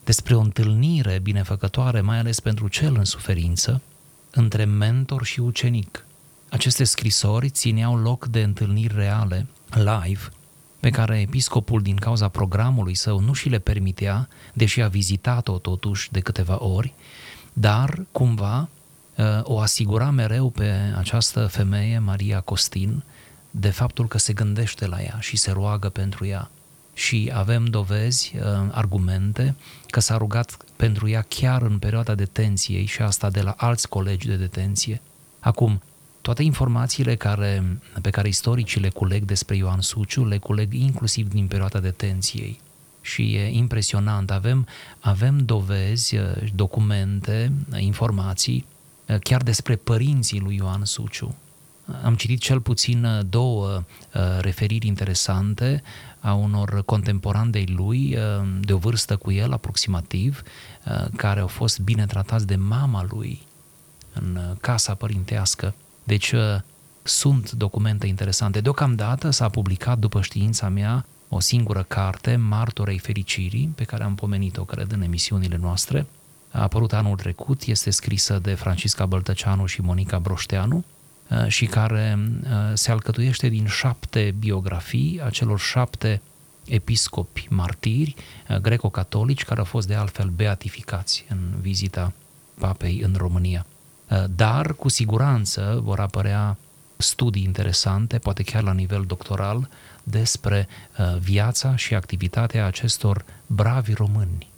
despre 0.04 0.34
o 0.34 0.40
întâlnire 0.40 1.20
binefăcătoare, 1.22 2.00
mai 2.00 2.18
ales 2.18 2.40
pentru 2.40 2.68
cel 2.68 2.94
în 2.98 3.04
suferință, 3.04 3.80
între 4.30 4.64
mentor 4.64 5.24
și 5.24 5.40
ucenic. 5.40 6.06
Aceste 6.48 6.84
scrisori 6.84 7.50
țineau 7.50 7.96
loc 7.96 8.26
de 8.26 8.42
întâlniri 8.42 8.94
reale, 8.94 9.46
live, 9.74 10.28
pe 10.80 10.90
care 10.90 11.20
episcopul 11.20 11.82
din 11.82 11.96
cauza 11.96 12.28
programului 12.28 12.94
său 12.94 13.20
nu 13.20 13.32
și 13.32 13.48
le 13.48 13.58
permitea, 13.58 14.28
deși 14.54 14.82
a 14.82 14.88
vizitat-o 14.88 15.58
totuși 15.58 16.10
de 16.10 16.20
câteva 16.20 16.62
ori, 16.62 16.94
dar 17.52 18.06
cumva 18.12 18.68
o 19.42 19.58
asigura 19.58 20.10
mereu 20.10 20.50
pe 20.50 20.92
această 20.96 21.46
femeie, 21.46 21.98
Maria 21.98 22.40
Costin, 22.40 23.02
de 23.50 23.70
faptul 23.70 24.08
că 24.08 24.18
se 24.18 24.32
gândește 24.32 24.86
la 24.86 25.02
ea 25.02 25.16
și 25.20 25.36
se 25.36 25.50
roagă 25.50 25.88
pentru 25.88 26.26
ea. 26.26 26.50
Și 26.98 27.30
avem 27.34 27.64
dovezi, 27.64 28.32
uh, 28.36 28.42
argumente, 28.70 29.54
că 29.86 30.00
s-a 30.00 30.16
rugat 30.16 30.56
pentru 30.76 31.08
ea 31.08 31.24
chiar 31.28 31.62
în 31.62 31.78
perioada 31.78 32.14
detenției 32.14 32.84
și 32.84 33.02
asta 33.02 33.30
de 33.30 33.40
la 33.40 33.54
alți 33.56 33.88
colegi 33.88 34.26
de 34.26 34.36
detenție. 34.36 35.00
Acum, 35.40 35.82
toate 36.20 36.42
informațiile 36.42 37.14
care, 37.16 37.80
pe 38.02 38.10
care 38.10 38.28
istoricii 38.28 38.80
le 38.80 38.88
culeg 38.88 39.24
despre 39.24 39.56
Ioan 39.56 39.80
Suciu, 39.80 40.24
le 40.24 40.38
culeg 40.38 40.72
inclusiv 40.72 41.28
din 41.28 41.46
perioada 41.46 41.78
detenției. 41.78 42.60
Și 43.00 43.34
e 43.34 43.50
impresionant, 43.50 44.30
avem, 44.30 44.66
avem 45.00 45.38
dovezi, 45.38 46.16
uh, 46.16 46.22
documente, 46.54 47.52
informații 47.76 48.66
uh, 49.06 49.16
chiar 49.18 49.42
despre 49.42 49.76
părinții 49.76 50.40
lui 50.40 50.56
Ioan 50.56 50.84
Suciu. 50.84 51.34
Am 52.02 52.14
citit 52.14 52.40
cel 52.40 52.60
puțin 52.60 53.04
uh, 53.04 53.20
două 53.28 53.82
referiri 54.40 54.86
interesante 54.86 55.82
a 56.20 56.32
unor 56.32 56.82
contemporani 56.84 57.50
de 57.50 57.64
lui, 57.66 58.18
de 58.60 58.72
o 58.72 58.76
vârstă 58.76 59.16
cu 59.16 59.30
el 59.30 59.52
aproximativ, 59.52 60.42
care 61.16 61.40
au 61.40 61.46
fost 61.46 61.80
bine 61.80 62.06
tratați 62.06 62.46
de 62.46 62.56
mama 62.56 63.06
lui 63.10 63.42
în 64.12 64.38
casa 64.60 64.94
părintească 64.94 65.74
deci 66.08 66.32
uh, 66.32 66.40
sunt 67.02 67.50
documente 67.50 68.06
interesante. 68.06 68.60
Deocamdată 68.60 69.30
s-a 69.30 69.48
publicat, 69.48 69.98
după 69.98 70.20
știința 70.20 70.68
mea, 70.68 71.06
o 71.28 71.40
singură 71.40 71.82
carte, 71.88 72.36
Martorei 72.36 72.98
Fericirii, 72.98 73.72
pe 73.74 73.84
care 73.84 74.04
am 74.04 74.14
pomenit-o, 74.14 74.64
cred, 74.64 74.92
în 74.92 75.02
emisiunile 75.02 75.56
noastre. 75.56 76.06
A 76.50 76.62
apărut 76.62 76.92
anul 76.92 77.16
trecut, 77.16 77.62
este 77.62 77.90
scrisă 77.90 78.38
de 78.38 78.54
Francisca 78.54 79.06
Băltăceanu 79.06 79.66
și 79.66 79.80
Monica 79.80 80.18
Broșteanu 80.18 80.76
uh, 80.76 80.97
și 81.46 81.66
care 81.66 82.18
uh, 82.18 82.48
se 82.74 82.90
alcătuiește 82.90 83.48
din 83.48 83.66
șapte 83.66 84.34
biografii 84.38 85.20
a 85.24 85.30
celor 85.30 85.58
șapte 85.58 86.22
episcopi 86.64 87.46
martiri 87.50 88.14
greco-catolici 88.60 89.44
care 89.44 89.58
au 89.58 89.64
fost 89.64 89.86
de 89.86 89.94
altfel 89.94 90.28
beatificați 90.28 91.24
în 91.28 91.38
vizita 91.60 92.12
papei 92.58 93.00
în 93.00 93.14
România. 93.16 93.66
Uh, 94.10 94.24
dar 94.30 94.74
cu 94.74 94.88
siguranță 94.88 95.80
vor 95.82 96.00
apărea 96.00 96.56
studii 96.96 97.42
interesante, 97.42 98.18
poate 98.18 98.42
chiar 98.42 98.62
la 98.62 98.72
nivel 98.72 99.04
doctoral, 99.06 99.68
despre 100.02 100.68
uh, 100.98 101.18
viața 101.18 101.76
și 101.76 101.94
activitatea 101.94 102.66
acestor 102.66 103.24
bravi 103.46 103.92
români. 103.92 104.48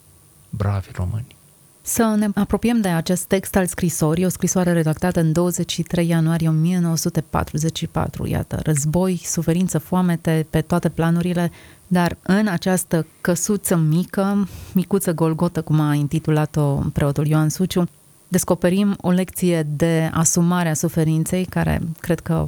Bravi 0.49 0.89
români. 0.93 1.35
Să 1.81 2.15
ne 2.17 2.27
apropiem 2.35 2.81
de 2.81 2.87
acest 2.87 3.23
text 3.23 3.55
al 3.55 3.65
scrisorii, 3.65 4.25
o 4.25 4.29
scrisoare 4.29 4.71
redactată 4.71 5.19
în 5.19 5.31
23 5.31 6.07
ianuarie 6.07 6.47
1944. 6.47 8.27
Iată, 8.27 8.59
război, 8.63 9.21
suferință, 9.23 9.77
foamete 9.77 10.47
pe 10.49 10.61
toate 10.61 10.89
planurile, 10.89 11.51
dar 11.87 12.17
în 12.21 12.47
această 12.47 13.07
căsuță 13.21 13.75
mică, 13.75 14.47
micuță 14.73 15.13
Golgotă, 15.13 15.61
cum 15.61 15.79
a 15.79 15.93
intitulat-o 15.93 16.75
preotul 16.93 17.27
Ioan 17.27 17.49
Suciu, 17.49 17.89
descoperim 18.27 18.97
o 19.01 19.09
lecție 19.09 19.63
de 19.63 20.09
asumare 20.13 20.69
a 20.69 20.73
suferinței 20.73 21.45
care 21.45 21.81
cred 21.99 22.19
că 22.19 22.45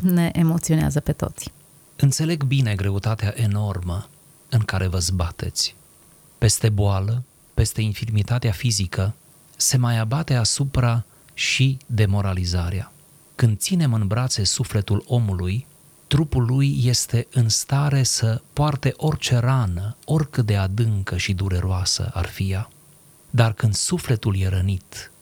ne 0.00 0.30
emoționează 0.32 1.00
pe 1.00 1.12
toți. 1.12 1.52
Înțeleg 1.96 2.44
bine 2.44 2.74
greutatea 2.74 3.32
enormă 3.36 4.08
în 4.48 4.60
care 4.60 4.86
vă 4.86 4.98
zbateți. 4.98 5.74
Peste 6.38 6.68
boală, 6.68 7.22
peste 7.56 7.80
infirmitatea 7.80 8.52
fizică, 8.52 9.14
se 9.56 9.76
mai 9.76 9.98
abate 9.98 10.34
asupra 10.34 11.04
și 11.34 11.78
demoralizarea. 11.86 12.92
Când 13.34 13.58
ținem 13.58 13.92
în 13.92 14.06
brațe 14.06 14.44
sufletul 14.44 15.04
omului, 15.06 15.66
trupul 16.06 16.44
lui 16.44 16.80
este 16.84 17.26
în 17.30 17.48
stare 17.48 18.02
să 18.02 18.42
poarte 18.52 18.92
orice 18.96 19.36
rană, 19.36 19.96
oricât 20.04 20.46
de 20.46 20.56
adâncă 20.56 21.16
și 21.16 21.32
dureroasă 21.32 22.10
ar 22.14 22.26
fi 22.26 22.50
ea. 22.50 22.70
Dar 23.30 23.52
când 23.52 23.74
sufletul 23.74 24.36
e 24.38 24.48
rănit, 24.48 25.12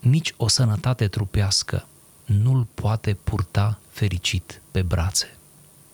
nici 0.00 0.34
o 0.36 0.48
sănătate 0.48 1.08
trupească 1.08 1.86
nu-l 2.24 2.66
poate 2.74 3.14
purta 3.14 3.78
fericit 3.90 4.62
pe 4.70 4.82
brațe. 4.82 5.36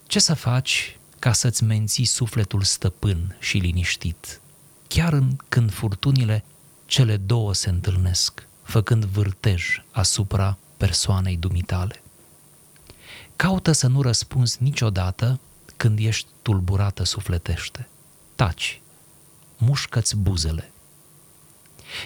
Ce 0.07 0.19
să 0.19 0.35
faci 0.35 0.99
ca 1.19 1.33
să-ți 1.33 1.65
menții 1.65 2.05
sufletul 2.05 2.63
stăpân 2.63 3.37
și 3.39 3.59
liniștit, 3.59 4.41
chiar 4.95 5.13
în 5.13 5.37
când 5.49 5.73
furtunile 5.73 6.45
cele 6.87 7.17
două 7.17 7.55
se 7.55 7.69
întâlnesc, 7.69 8.47
făcând 8.63 9.05
vârtej 9.05 9.83
asupra 9.91 10.59
persoanei 10.77 11.37
dumitale. 11.37 12.03
Caută 13.37 13.73
să 13.73 13.87
nu 13.87 14.03
răspunzi 14.03 14.63
niciodată 14.63 15.41
când 15.77 15.99
ești 15.99 16.29
tulburată 16.43 17.05
sufletește. 17.05 17.89
Taci, 18.35 18.81
mușcă-ți 19.57 20.17
buzele, 20.17 20.73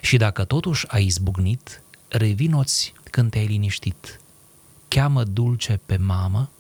și 0.01 0.17
dacă 0.17 0.45
totuși 0.45 0.87
ai 0.89 1.05
izbucnit, 1.05 1.83
revinoți 2.09 2.93
când 3.11 3.31
te-ai 3.31 3.47
liniștit. 3.47 4.21
Cheamă 4.89 5.25
dulce 5.25 5.81
pe 5.87 5.97
mamă 5.97 6.51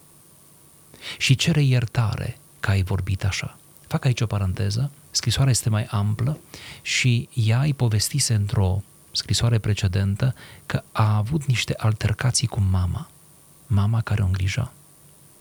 și 1.19 1.35
cere 1.35 1.63
iertare 1.63 2.39
că 2.61 2.71
ai 2.71 2.83
vorbit 2.83 3.25
așa. 3.25 3.59
Fac 3.95 4.05
aici 4.05 4.21
o 4.21 4.27
paranteză, 4.27 4.91
scrisoarea 5.11 5.51
este 5.51 5.69
mai 5.69 5.85
amplă 5.85 6.39
și 6.83 7.29
ea 7.35 7.61
îi 7.61 7.75
povestise 7.75 8.35
într-o 8.35 8.83
scrisoare 9.13 9.59
precedentă 9.59 10.35
că 10.67 10.83
a 10.93 11.17
avut 11.17 11.45
niște 11.45 11.75
altercații 11.77 12.47
cu 12.47 12.61
mama, 12.61 13.11
mama 13.67 14.01
care 14.01 14.23
o 14.23 14.25
îngrija. 14.25 14.73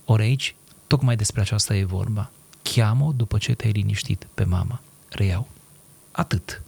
Ori 0.05 0.23
aici, 0.23 0.55
tocmai 0.87 1.15
despre 1.15 1.41
aceasta 1.41 1.75
e 1.75 1.83
vorba. 1.83 2.31
Cheamă 2.61 3.13
după 3.15 3.37
ce 3.37 3.53
te-ai 3.53 3.71
liniștit 3.71 4.27
pe 4.33 4.43
mama. 4.43 4.81
Reiau. 5.09 5.47
Atât. 6.11 6.61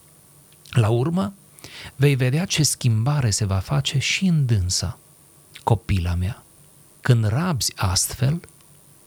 La 0.69 0.89
urmă, 0.89 1.33
vei 1.95 2.15
vedea 2.15 2.45
ce 2.45 2.63
schimbare 2.63 3.29
se 3.29 3.45
va 3.45 3.59
face 3.59 3.99
și 3.99 4.25
în 4.25 4.45
dânsa, 4.45 4.97
copila 5.63 6.15
mea. 6.15 6.43
Când 7.01 7.27
rabzi 7.27 7.73
astfel, 7.75 8.41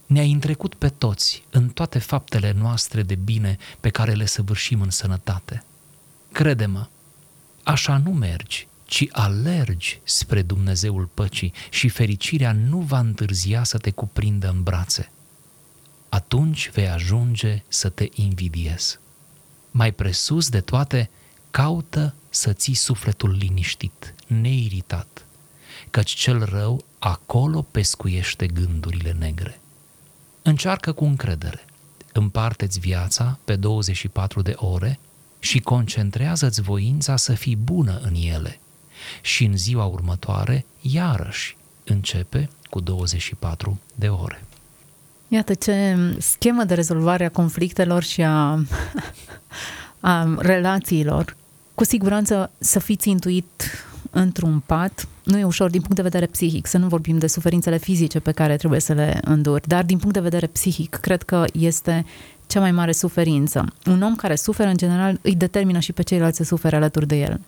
ne-ai 0.09 0.33
întrecut 0.33 0.75
pe 0.75 0.89
toți 0.89 1.43
în 1.51 1.69
toate 1.69 1.99
faptele 1.99 2.53
noastre 2.53 3.03
de 3.03 3.15
bine 3.15 3.57
pe 3.81 3.89
care 3.91 4.13
le 4.13 4.27
săvârșim 4.27 4.81
în 4.81 4.91
sănătate. 4.91 5.65
Crede-mă, 6.33 6.89
așa 7.63 7.97
nu 7.97 8.11
mergi, 8.11 8.69
ci 8.85 9.07
alergi 9.11 10.01
spre 10.05 10.43
Dumnezeul 10.43 11.11
păcii 11.15 11.53
și 11.71 11.89
fericirea 11.89 12.53
nu 12.53 12.79
va 12.79 12.99
întârzia 12.99 13.65
să 13.65 13.79
te 13.79 13.91
cuprindă 13.91 14.49
în 14.49 14.63
brațe. 14.63 15.11
Atunci 16.09 16.71
vei 16.71 16.89
ajunge 16.89 17.63
să 17.69 17.89
te 17.89 18.09
invidiezi. 18.15 18.99
Mai 19.71 19.93
presus 19.93 20.49
de 20.49 20.61
toate, 20.61 21.11
caută 21.51 22.15
să 22.29 22.53
ții 22.53 22.75
sufletul 22.75 23.31
liniștit, 23.31 24.15
neiritat, 24.27 25.27
căci 25.91 26.11
cel 26.11 26.45
rău 26.45 26.85
acolo 26.99 27.63
pescuiește 27.63 28.47
gândurile 28.47 29.13
negre. 29.13 29.61
Încearcă 30.49 30.93
cu 30.93 31.05
încredere, 31.05 31.65
împarte-ți 32.13 32.79
viața 32.79 33.39
pe 33.45 33.57
24 33.57 34.43
de 34.43 34.53
ore 34.57 34.99
și 35.39 35.61
concentrează-ți 35.61 36.63
voința 36.63 37.17
să 37.17 37.33
fii 37.33 37.57
bună 37.57 38.01
în 38.03 38.15
ele. 38.15 38.61
Și 39.21 39.45
în 39.45 39.57
ziua 39.57 39.85
următoare, 39.85 40.65
iarăși, 40.81 41.57
începe 41.85 42.49
cu 42.71 42.81
24 42.81 43.81
de 43.95 44.09
ore. 44.09 44.45
Iată 45.29 45.55
ce 45.55 45.97
schemă 46.19 46.65
de 46.65 46.75
rezolvare 46.75 47.25
a 47.25 47.31
conflictelor 47.31 48.03
și 48.03 48.23
a, 48.23 48.65
a 50.01 50.37
relațiilor 50.39 51.37
cu 51.75 51.85
siguranță 51.85 52.51
să 52.59 52.79
fiți 52.79 53.09
intuit 53.09 53.87
într-un 54.11 54.63
pat 54.67 55.09
nu 55.25 55.39
e 55.39 55.45
ușor 55.45 55.71
din 55.71 55.81
punct 55.81 55.97
de 55.97 56.03
vedere 56.03 56.27
psihic, 56.27 56.67
să 56.67 56.79
nu 56.79 56.87
vorbim 56.87 57.19
de 57.19 57.27
suferințele 57.27 57.77
fizice 57.77 58.21
pe 58.21 58.33
care 58.33 58.57
trebuie 58.57 58.81
să 58.81 58.93
le 58.93 59.21
înduri, 59.25 59.69
dar 59.69 59.85
din 59.85 59.99
punct 59.99 60.15
de 60.15 60.21
vedere 60.21 60.47
psihic, 60.47 60.95
cred 60.95 61.23
că 61.23 61.45
este 61.53 62.05
cea 62.47 62.61
mai 62.61 62.73
mare 62.73 62.93
suferință. 62.93 63.65
Un 63.87 64.03
om 64.03 64.17
care 64.17 64.35
suferă, 64.35 64.69
în 64.69 64.77
general, 64.77 65.19
îi 65.23 65.35
determină 65.35 65.79
și 65.79 65.93
pe 65.93 66.03
ceilalți 66.03 66.37
să 66.37 66.45
sufere 66.45 66.77
alături 66.77 67.07
de 67.07 67.17
el. 67.17 67.41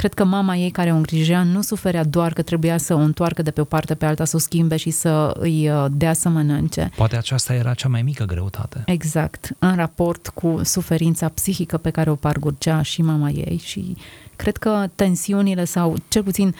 Cred 0.00 0.14
că 0.14 0.24
mama 0.24 0.56
ei 0.56 0.70
care 0.70 0.92
o 0.92 0.96
îngrijea 0.96 1.42
nu 1.42 1.62
suferea 1.62 2.04
doar 2.04 2.32
că 2.32 2.42
trebuia 2.42 2.78
să 2.78 2.94
o 2.94 2.98
întoarcă 2.98 3.42
de 3.42 3.50
pe 3.50 3.60
o 3.60 3.64
parte 3.64 3.94
pe 3.94 4.06
alta, 4.06 4.24
să 4.24 4.36
o 4.36 4.38
schimbe 4.38 4.76
și 4.76 4.90
să 4.90 5.34
îi 5.38 5.70
uh, 5.70 5.86
dea 5.90 6.12
să 6.12 6.28
mănânce. 6.28 6.90
Poate 6.96 7.16
aceasta 7.16 7.54
era 7.54 7.74
cea 7.74 7.88
mai 7.88 8.02
mică 8.02 8.24
greutate. 8.24 8.82
Exact, 8.86 9.50
în 9.58 9.74
raport 9.74 10.28
cu 10.28 10.60
suferința 10.64 11.28
psihică 11.28 11.76
pe 11.76 11.90
care 11.90 12.10
o 12.10 12.14
parcurgea 12.14 12.82
și 12.82 13.02
mama 13.02 13.28
ei 13.28 13.60
și 13.64 13.96
cred 14.36 14.56
că 14.56 14.86
tensiunile 14.94 15.64
sau 15.64 15.96
cel 16.08 16.22
puțin 16.22 16.54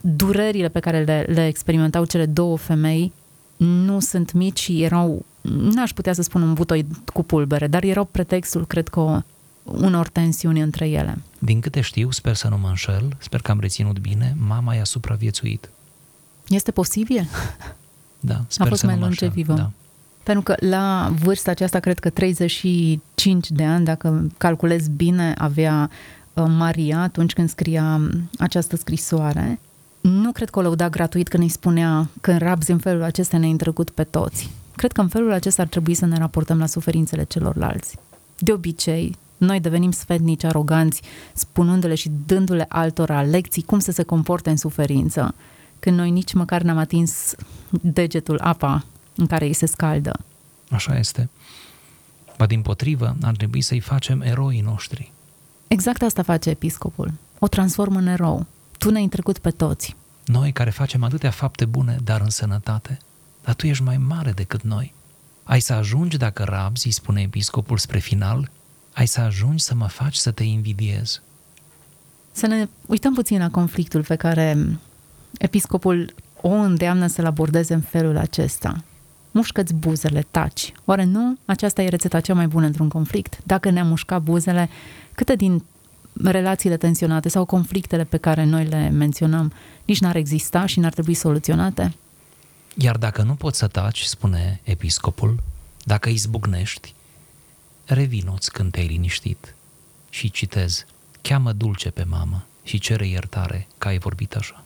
durerile 0.00 0.68
pe 0.68 0.80
care 0.80 1.02
le, 1.02 1.26
le 1.28 1.46
experimentau 1.46 2.04
cele 2.04 2.26
două 2.26 2.56
femei 2.56 3.12
nu 3.56 4.00
sunt 4.00 4.32
mici 4.32 4.60
și 4.60 4.82
erau, 4.82 5.24
n-aș 5.40 5.92
putea 5.92 6.12
să 6.12 6.22
spun 6.22 6.42
un 6.42 6.52
butoi 6.52 6.86
cu 7.12 7.22
pulbere, 7.22 7.66
dar 7.66 7.82
erau 7.82 8.04
pretextul, 8.04 8.66
cred 8.66 8.88
că, 8.88 9.22
unor 9.66 10.08
tensiuni 10.08 10.60
între 10.60 10.88
ele. 10.88 11.18
Din 11.38 11.60
câte 11.60 11.80
știu, 11.80 12.10
sper 12.10 12.34
să 12.34 12.48
nu 12.48 12.58
mă 12.58 12.68
înșel, 12.68 13.16
sper 13.18 13.40
că 13.40 13.50
am 13.50 13.60
reținut 13.60 13.98
bine, 13.98 14.36
mama 14.46 14.74
i-a 14.74 14.84
supraviețuit. 14.84 15.68
Este 16.48 16.70
posibil? 16.70 17.28
Da, 18.20 18.44
sper 18.48 18.66
A 18.66 18.68
fost 18.68 18.80
să 18.80 18.86
mai 18.86 18.94
nu 18.94 19.00
mă 19.00 19.06
înșel. 19.06 19.26
longevivă. 19.26 19.58
Da. 19.58 19.70
Pentru 20.22 20.42
că 20.42 20.54
la 20.58 21.12
vârsta 21.22 21.50
aceasta, 21.50 21.80
cred 21.80 21.98
că 21.98 22.10
35 22.10 23.50
de 23.50 23.64
ani, 23.64 23.84
dacă 23.84 24.26
calculez 24.38 24.88
bine, 24.88 25.34
avea 25.38 25.90
uh, 26.32 26.44
Maria 26.48 27.00
atunci 27.00 27.32
când 27.32 27.48
scria 27.48 27.94
um, 27.94 28.30
această 28.38 28.76
scrisoare. 28.76 29.60
Nu 30.00 30.32
cred 30.32 30.50
că 30.50 30.58
o 30.58 30.62
lăuda 30.62 30.88
gratuit 30.88 31.28
când 31.28 31.42
îi 31.42 31.48
spunea 31.48 32.08
că 32.20 32.30
în 32.30 32.38
rabzi 32.38 32.70
în 32.70 32.78
felul 32.78 33.02
acesta 33.02 33.36
ne-ai 33.38 33.50
întrecut 33.50 33.90
pe 33.90 34.04
toți. 34.04 34.50
Cred 34.76 34.92
că 34.92 35.00
în 35.00 35.08
felul 35.08 35.32
acesta 35.32 35.62
ar 35.62 35.68
trebui 35.68 35.94
să 35.94 36.06
ne 36.06 36.18
raportăm 36.18 36.58
la 36.58 36.66
suferințele 36.66 37.24
celorlalți. 37.24 37.96
De 38.38 38.52
obicei, 38.52 39.16
noi 39.36 39.60
devenim 39.60 39.90
sfetnici, 39.90 40.44
aroganți, 40.44 41.02
spunându-le 41.34 41.94
și 41.94 42.10
dându-le 42.26 42.66
altora 42.68 43.22
lecții 43.22 43.62
cum 43.62 43.78
să 43.78 43.92
se 43.92 44.02
comporte 44.02 44.50
în 44.50 44.56
suferință, 44.56 45.34
când 45.78 45.96
noi 45.96 46.10
nici 46.10 46.32
măcar 46.32 46.62
n-am 46.62 46.78
atins 46.78 47.34
degetul 47.70 48.40
apa 48.42 48.84
în 49.14 49.26
care 49.26 49.46
îi 49.46 49.52
se 49.52 49.66
scaldă. 49.66 50.20
Așa 50.70 50.98
este. 50.98 51.28
Ba 52.36 52.46
din 52.46 52.62
potrivă, 52.62 53.16
ar 53.22 53.36
trebui 53.36 53.60
să-i 53.60 53.80
facem 53.80 54.20
eroii 54.20 54.60
noștri. 54.60 55.12
Exact 55.66 56.02
asta 56.02 56.22
face 56.22 56.50
episcopul. 56.50 57.12
O 57.38 57.48
transformă 57.48 57.98
în 57.98 58.06
erou. 58.06 58.46
Tu 58.78 58.90
ne-ai 58.90 59.08
trecut 59.08 59.38
pe 59.38 59.50
toți. 59.50 59.96
Noi 60.24 60.52
care 60.52 60.70
facem 60.70 61.02
atâtea 61.02 61.30
fapte 61.30 61.64
bune, 61.64 61.96
dar 62.04 62.20
în 62.20 62.30
sănătate, 62.30 62.98
dar 63.44 63.54
tu 63.54 63.66
ești 63.66 63.82
mai 63.82 63.96
mare 63.96 64.30
decât 64.30 64.62
noi. 64.62 64.94
Ai 65.44 65.60
să 65.60 65.72
ajungi 65.72 66.16
dacă 66.16 66.42
rabzi, 66.42 66.86
îi 66.86 66.92
spune 66.92 67.20
episcopul 67.20 67.78
spre 67.78 67.98
final, 67.98 68.50
ai 68.96 69.06
să 69.06 69.20
ajungi 69.20 69.62
să 69.62 69.74
mă 69.74 69.86
faci 69.86 70.14
să 70.14 70.30
te 70.30 70.42
invidiez. 70.42 71.20
Să 72.32 72.46
ne 72.46 72.68
uităm 72.86 73.14
puțin 73.14 73.38
la 73.38 73.50
conflictul 73.50 74.04
pe 74.04 74.16
care 74.16 74.78
episcopul 75.38 76.14
o 76.40 76.48
îndeamnă 76.48 77.06
să-l 77.06 77.26
abordeze 77.26 77.74
în 77.74 77.80
felul 77.80 78.16
acesta. 78.16 78.84
Mușcă-ți 79.30 79.74
buzele, 79.74 80.26
taci. 80.30 80.72
Oare 80.84 81.04
nu? 81.04 81.38
Aceasta 81.44 81.82
e 81.82 81.88
rețeta 81.88 82.20
cea 82.20 82.34
mai 82.34 82.46
bună 82.46 82.66
într-un 82.66 82.88
conflict. 82.88 83.38
Dacă 83.44 83.70
ne-am 83.70 83.86
mușcat 83.86 84.22
buzele, 84.22 84.68
câte 85.14 85.34
din 85.36 85.62
relațiile 86.24 86.76
tensionate 86.76 87.28
sau 87.28 87.44
conflictele 87.44 88.04
pe 88.04 88.16
care 88.16 88.44
noi 88.44 88.64
le 88.64 88.88
menționăm 88.88 89.52
nici 89.84 90.00
n-ar 90.00 90.16
exista 90.16 90.66
și 90.66 90.80
n-ar 90.80 90.92
trebui 90.92 91.14
soluționate? 91.14 91.94
Iar 92.74 92.96
dacă 92.96 93.22
nu 93.22 93.34
poți 93.34 93.58
să 93.58 93.66
taci, 93.66 94.02
spune 94.02 94.60
episcopul, 94.64 95.42
dacă 95.84 96.08
izbucnești, 96.08 96.94
revinoți 97.86 98.52
când 98.52 98.72
te-ai 98.72 98.86
liniștit 98.86 99.54
și 100.10 100.30
citez, 100.30 100.86
cheamă 101.22 101.52
dulce 101.52 101.90
pe 101.90 102.04
mamă 102.04 102.46
și 102.64 102.78
cere 102.78 103.06
iertare 103.06 103.66
că 103.78 103.88
ai 103.88 103.98
vorbit 103.98 104.34
așa. 104.34 104.64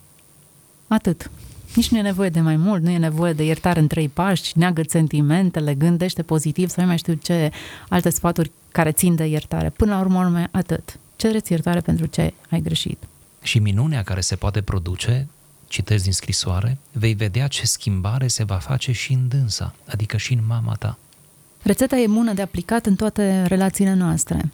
Atât. 0.86 1.30
Nici 1.74 1.88
nu 1.88 1.98
e 1.98 2.02
nevoie 2.02 2.28
de 2.28 2.40
mai 2.40 2.56
mult, 2.56 2.82
nu 2.82 2.90
e 2.90 2.98
nevoie 2.98 3.32
de 3.32 3.44
iertare 3.44 3.80
în 3.80 3.86
trei 3.86 4.08
pași, 4.08 4.58
neagă 4.58 4.82
sentimentele, 4.86 5.74
gândește 5.74 6.22
pozitiv 6.22 6.68
sau 6.68 6.86
mai 6.86 6.98
știu 6.98 7.14
ce 7.14 7.50
alte 7.88 8.10
sfaturi 8.10 8.50
care 8.72 8.92
țin 8.92 9.14
de 9.14 9.24
iertare. 9.24 9.70
Până 9.70 9.94
la 9.94 10.00
urmă, 10.00 10.18
urme, 10.18 10.48
atât. 10.50 10.98
Cereți 11.16 11.52
iertare 11.52 11.80
pentru 11.80 12.06
ce 12.06 12.34
ai 12.50 12.60
greșit. 12.60 13.02
Și 13.42 13.58
minunea 13.58 14.02
care 14.02 14.20
se 14.20 14.36
poate 14.36 14.62
produce, 14.62 15.28
citesc 15.68 16.02
din 16.02 16.12
scrisoare, 16.12 16.78
vei 16.92 17.14
vedea 17.14 17.46
ce 17.46 17.66
schimbare 17.66 18.26
se 18.26 18.44
va 18.44 18.56
face 18.56 18.92
și 18.92 19.12
în 19.12 19.28
dânsa, 19.28 19.74
adică 19.88 20.16
și 20.16 20.32
în 20.32 20.46
mama 20.46 20.74
ta. 20.74 20.98
Rețeta 21.62 21.96
e 21.96 22.06
bună 22.06 22.32
de 22.32 22.42
aplicat 22.42 22.86
în 22.86 22.94
toate 22.96 23.44
relațiile 23.46 23.94
noastre. 23.94 24.50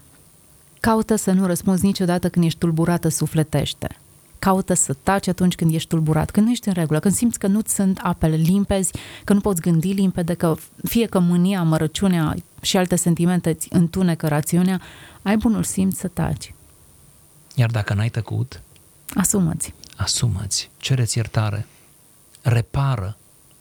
Caută 0.80 1.16
să 1.16 1.32
nu 1.32 1.46
răspunzi 1.46 1.84
niciodată 1.84 2.28
când 2.28 2.44
ești 2.44 2.58
tulburată 2.58 3.08
sufletește. 3.08 3.96
Caută 4.38 4.74
să 4.74 4.94
taci 5.02 5.28
atunci 5.28 5.54
când 5.54 5.74
ești 5.74 5.88
tulburat, 5.88 6.30
când 6.30 6.46
nu 6.46 6.52
ești 6.52 6.68
în 6.68 6.74
regulă, 6.74 7.00
când 7.00 7.14
simți 7.14 7.38
că 7.38 7.46
nu-ți 7.46 7.74
sunt 7.74 7.98
apele 8.02 8.36
limpezi, 8.36 8.92
că 9.24 9.32
nu 9.32 9.40
poți 9.40 9.60
gândi 9.60 9.92
limpede, 9.92 10.34
că 10.34 10.54
fie 10.84 11.06
că 11.06 11.18
mânia, 11.18 11.62
mărăciunea 11.62 12.34
și 12.60 12.76
alte 12.76 12.96
sentimente 12.96 13.48
îți 13.50 13.68
întunecă 13.70 14.28
rațiunea, 14.28 14.80
ai 15.22 15.36
bunul 15.36 15.62
simț 15.64 15.98
să 15.98 16.08
taci. 16.08 16.54
Iar 17.54 17.70
dacă 17.70 17.94
n-ai 17.94 18.08
tăcut, 18.08 18.60
Asumă-ți. 19.14 19.74
asumă-ți, 19.96 20.70
cereți 20.76 21.16
iertare, 21.16 21.66
repară, 22.42 23.16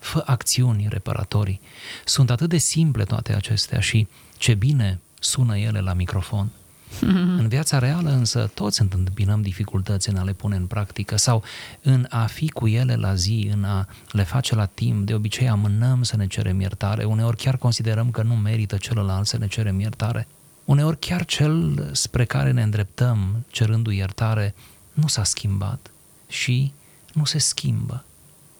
fă 0.06 0.24
acțiuni 0.26 0.88
reparatorii. 0.90 1.62
Sunt 2.06 2.30
atât 2.30 2.50
de 2.50 2.58
simple 2.58 3.04
toate 3.04 3.34
acestea 3.34 3.80
și 3.80 4.08
ce 4.38 4.54
bine 4.54 5.00
sună 5.20 5.58
ele 5.58 5.80
la 5.80 5.94
microfon. 5.94 6.50
În 7.40 7.48
viața 7.48 7.80
reală 7.80 8.10
însă 8.10 8.52
toți 8.54 8.82
întâmpinăm 8.82 9.42
dificultăți 9.42 10.10
în 10.10 10.18
a 10.18 10.24
le 10.24 10.34
pune 10.34 10.56
în 10.56 10.66
practică 10.66 11.18
sau 11.18 11.44
în 11.82 12.06
a 12.10 12.26
fi 12.26 12.50
cu 12.50 12.68
ele 12.68 12.96
la 12.96 13.16
zi, 13.16 13.50
în 13.54 13.64
a 13.64 13.88
le 14.12 14.24
face 14.24 14.56
la 14.56 14.66
timp. 14.66 15.06
De 15.06 15.14
obicei 15.14 15.50
amânăm 15.50 16.04
să 16.04 16.18
ne 16.18 16.28
cerem 16.28 16.60
iertare, 16.60 17.04
uneori 17.04 17.38
chiar 17.38 17.58
considerăm 17.58 18.12
că 18.12 18.22
nu 18.22 18.36
merită 18.36 18.78
celălalt 18.78 19.28
să 19.28 19.38
ne 19.38 19.48
cerem 19.48 19.80
iertare. 19.80 20.28
Uneori 20.66 21.00
chiar 21.00 21.26
cel 21.26 21.90
spre 21.92 22.26
care 22.26 22.52
ne 22.52 22.64
îndreptăm 22.64 23.46
cerându 23.48 23.92
iertare 23.92 24.56
nu 24.94 25.08
s-a 25.08 25.24
schimbat 25.24 25.92
și 26.28 26.72
nu 27.14 27.26
se 27.26 27.38
schimbă. 27.38 28.05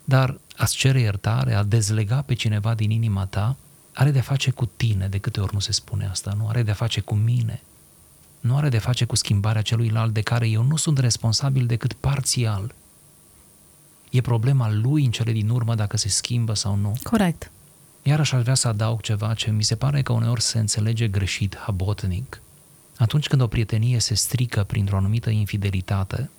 Dar 0.06 0.40
a-ți 0.56 0.76
cere 0.76 1.00
iertare, 1.00 1.54
a 1.54 1.64
dezlega 1.64 2.22
pe 2.22 2.34
cineva 2.34 2.74
din 2.74 2.92
inima 2.92 3.26
ta, 3.26 3.56
are 3.94 4.12
de 4.12 4.22
face 4.22 4.52
cu 4.52 4.66
tine, 4.66 5.08
de 5.08 5.18
câte 5.18 5.40
ori 5.40 5.54
nu 5.54 5.60
se 5.60 5.72
spune 5.72 6.08
asta, 6.08 6.34
nu? 6.38 6.48
Are 6.48 6.64
de 6.64 6.72
face 6.72 7.02
cu 7.02 7.16
mine. 7.16 7.62
Nu 8.40 8.56
are 8.56 8.70
de 8.70 8.78
face 8.78 9.06
cu 9.06 9.16
schimbarea 9.16 9.62
celuilalt 9.62 10.14
de 10.14 10.22
care 10.22 10.48
eu 10.48 10.64
nu 10.64 10.76
sunt 10.76 10.98
responsabil 10.98 11.66
decât 11.66 11.94
parțial. 11.94 12.74
E 14.10 14.22
problema 14.22 14.72
lui 14.72 15.06
în 15.06 15.12
cele 15.12 15.32
din 15.32 15.50
urmă 15.50 15.76
dacă 15.76 15.98
se 15.98 16.10
schimbă 16.10 16.54
sau 16.54 16.76
nu. 16.76 16.94
Corect. 17.04 17.52
Iarăși 18.04 18.36
aș 18.36 18.42
vrea 18.42 18.54
să 18.54 18.68
adaug 18.68 19.02
ceva 19.02 19.34
ce 19.34 19.52
mi 19.52 19.64
se 19.64 19.76
pare 19.76 20.02
că 20.02 20.12
uneori 20.14 20.42
se 20.42 20.60
înțelege 20.60 21.08
greșit, 21.08 21.58
habotnic. 21.58 22.42
Atunci 22.98 23.28
când 23.28 23.42
o 23.42 23.48
prietenie 23.48 24.00
se 24.00 24.14
strică 24.14 24.64
printr-o 24.64 24.98
anumită 24.98 25.30
infidelitate, 25.30 26.30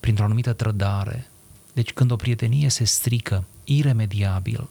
printr-o 0.00 0.24
anumită 0.24 0.52
trădare, 0.52 1.30
deci 1.78 1.92
când 1.92 2.10
o 2.10 2.16
prietenie 2.16 2.68
se 2.68 2.84
strică 2.84 3.44
iremediabil, 3.64 4.68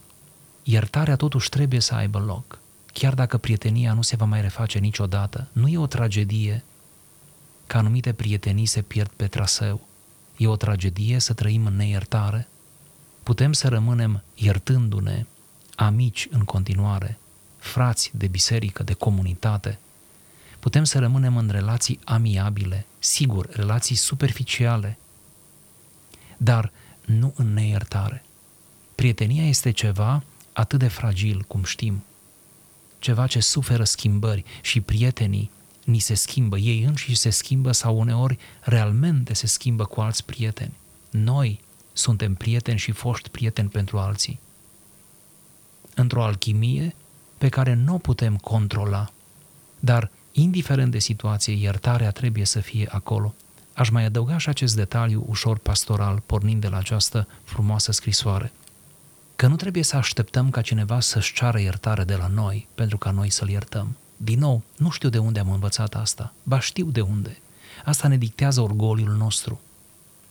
iertarea 0.63 1.15
totuși 1.15 1.49
trebuie 1.49 1.79
să 1.79 1.95
aibă 1.95 2.19
loc. 2.19 2.59
Chiar 2.93 3.13
dacă 3.13 3.37
prietenia 3.37 3.93
nu 3.93 4.01
se 4.01 4.15
va 4.15 4.25
mai 4.25 4.41
reface 4.41 4.79
niciodată, 4.79 5.47
nu 5.51 5.67
e 5.67 5.77
o 5.77 5.87
tragedie 5.87 6.63
că 7.67 7.77
anumite 7.77 8.13
prietenii 8.13 8.65
se 8.65 8.81
pierd 8.81 9.11
pe 9.15 9.27
traseu. 9.27 9.87
E 10.37 10.47
o 10.47 10.55
tragedie 10.55 11.19
să 11.19 11.33
trăim 11.33 11.65
în 11.65 11.75
neiertare. 11.75 12.47
Putem 13.23 13.53
să 13.53 13.67
rămânem 13.67 14.23
iertându-ne 14.35 15.25
amici 15.75 16.27
în 16.31 16.43
continuare, 16.43 17.17
frați 17.57 18.11
de 18.13 18.27
biserică, 18.27 18.83
de 18.83 18.93
comunitate. 18.93 19.79
Putem 20.59 20.83
să 20.83 20.99
rămânem 20.99 21.37
în 21.37 21.49
relații 21.49 21.99
amiabile, 22.03 22.85
sigur, 22.99 23.49
relații 23.51 23.95
superficiale, 23.95 24.97
dar 26.37 26.71
nu 27.07 27.33
în 27.35 27.53
neiertare. 27.53 28.23
Prietenia 28.95 29.47
este 29.47 29.71
ceva 29.71 30.23
atât 30.53 30.79
de 30.79 30.87
fragil, 30.87 31.43
cum 31.47 31.63
știm, 31.63 32.03
ceva 32.99 33.27
ce 33.27 33.39
suferă 33.39 33.83
schimbări 33.83 34.43
și 34.61 34.81
prietenii 34.81 35.51
ni 35.83 35.99
se 35.99 36.13
schimbă, 36.13 36.57
ei 36.57 36.83
înșiși 36.83 37.15
se 37.15 37.29
schimbă 37.29 37.71
sau 37.71 37.99
uneori 37.99 38.37
realmente 38.61 39.33
se 39.33 39.47
schimbă 39.47 39.85
cu 39.85 40.01
alți 40.01 40.25
prieteni. 40.25 40.77
Noi 41.09 41.59
suntem 41.93 42.35
prieteni 42.35 42.77
și 42.77 42.91
foști 42.91 43.29
prieteni 43.29 43.69
pentru 43.69 43.97
alții. 43.97 44.39
Într-o 45.95 46.23
alchimie 46.23 46.95
pe 47.37 47.49
care 47.49 47.73
nu 47.73 47.93
o 47.93 47.97
putem 47.97 48.37
controla, 48.37 49.11
dar 49.79 50.11
indiferent 50.31 50.91
de 50.91 50.99
situație, 50.99 51.53
iertarea 51.53 52.11
trebuie 52.11 52.45
să 52.45 52.59
fie 52.59 52.87
acolo. 52.91 53.35
Aș 53.77 53.89
mai 53.89 54.05
adăuga 54.05 54.37
și 54.37 54.49
acest 54.49 54.75
detaliu 54.75 55.25
ușor 55.27 55.57
pastoral, 55.57 56.23
pornind 56.25 56.61
de 56.61 56.67
la 56.67 56.77
această 56.77 57.27
frumoasă 57.43 57.91
scrisoare. 57.91 58.51
Că 59.35 59.47
nu 59.47 59.55
trebuie 59.55 59.83
să 59.83 59.95
așteptăm 59.95 60.49
ca 60.49 60.61
cineva 60.61 60.99
să-și 60.99 61.33
ceară 61.33 61.59
iertare 61.59 62.03
de 62.03 62.15
la 62.15 62.27
noi 62.27 62.67
pentru 62.75 62.97
ca 62.97 63.11
noi 63.11 63.29
să-l 63.29 63.49
iertăm. 63.49 63.97
Din 64.17 64.39
nou, 64.39 64.63
nu 64.77 64.89
știu 64.89 65.09
de 65.09 65.17
unde 65.17 65.39
am 65.39 65.51
învățat 65.51 65.95
asta, 65.95 66.33
ba 66.43 66.59
știu 66.59 66.85
de 66.85 67.01
unde. 67.01 67.37
Asta 67.85 68.07
ne 68.07 68.17
dictează 68.17 68.61
orgoliul 68.61 69.15
nostru. 69.15 69.61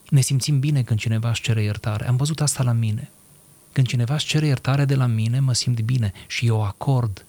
Ne 0.09 0.21
simțim 0.21 0.59
bine 0.59 0.83
când 0.83 0.99
cineva 0.99 1.29
își 1.29 1.41
cere 1.41 1.63
iertare. 1.63 2.07
Am 2.07 2.15
văzut 2.15 2.41
asta 2.41 2.63
la 2.63 2.71
mine. 2.71 3.11
Când 3.71 3.87
cineva 3.87 4.13
își 4.13 4.25
cere 4.25 4.45
iertare 4.45 4.85
de 4.85 4.95
la 4.95 5.05
mine, 5.05 5.39
mă 5.39 5.53
simt 5.53 5.79
bine 5.79 6.11
și 6.27 6.45
eu 6.45 6.63
acord 6.63 7.25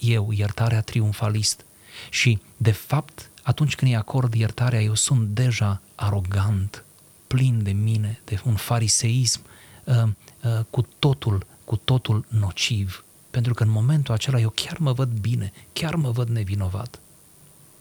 eu 0.00 0.30
iertarea 0.32 0.80
triumfalist. 0.80 1.64
Și, 2.10 2.40
de 2.56 2.72
fapt, 2.72 3.30
atunci 3.48 3.74
când 3.74 3.90
îi 3.90 3.96
acord 3.96 4.34
iertarea, 4.34 4.82
eu 4.82 4.94
sunt 4.94 5.28
deja 5.28 5.80
arogant, 5.94 6.84
plin 7.26 7.62
de 7.62 7.72
mine, 7.72 8.20
de 8.24 8.40
un 8.44 8.54
fariseism 8.54 9.40
uh, 9.84 10.02
uh, 10.02 10.60
cu 10.70 10.86
totul, 10.98 11.46
cu 11.64 11.76
totul 11.76 12.24
nociv. 12.28 13.04
Pentru 13.30 13.54
că 13.54 13.62
în 13.62 13.70
momentul 13.70 14.14
acela 14.14 14.40
eu 14.40 14.50
chiar 14.50 14.78
mă 14.78 14.92
văd 14.92 15.08
bine, 15.08 15.52
chiar 15.72 15.94
mă 15.94 16.10
văd 16.10 16.28
nevinovat. 16.28 17.00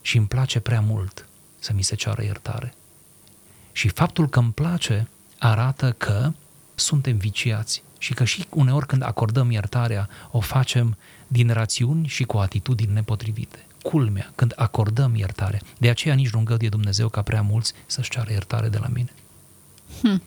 și 0.01 0.17
îmi 0.17 0.27
place 0.27 0.59
prea 0.59 0.81
mult 0.81 1.27
să 1.59 1.73
mi 1.73 1.81
se 1.81 1.95
ceară 1.95 2.23
iertare. 2.23 2.73
Și 3.71 3.87
faptul 3.87 4.29
că 4.29 4.39
îmi 4.39 4.51
place 4.51 5.07
arată 5.37 5.91
că 5.91 6.31
suntem 6.75 7.17
viciați 7.17 7.83
și 7.97 8.13
că 8.13 8.23
și 8.23 8.45
uneori 8.49 8.85
când 8.85 9.01
acordăm 9.01 9.51
iertarea 9.51 10.09
o 10.31 10.39
facem 10.39 10.97
din 11.27 11.49
rațiuni 11.49 12.07
și 12.07 12.23
cu 12.23 12.37
atitudini 12.37 12.93
nepotrivite. 12.93 13.66
Culmea, 13.89 14.31
când 14.35 14.53
acordăm 14.55 15.15
iertare. 15.15 15.61
De 15.77 15.89
aceea 15.89 16.15
nici 16.15 16.29
nu 16.29 16.39
îngăduie 16.39 16.69
Dumnezeu 16.69 17.09
ca 17.09 17.21
prea 17.21 17.41
mulți 17.41 17.73
să-și 17.85 18.09
ceară 18.09 18.31
iertare 18.31 18.67
de 18.67 18.77
la 18.81 18.87
mine. 18.93 19.13
Hmm. 20.01 20.21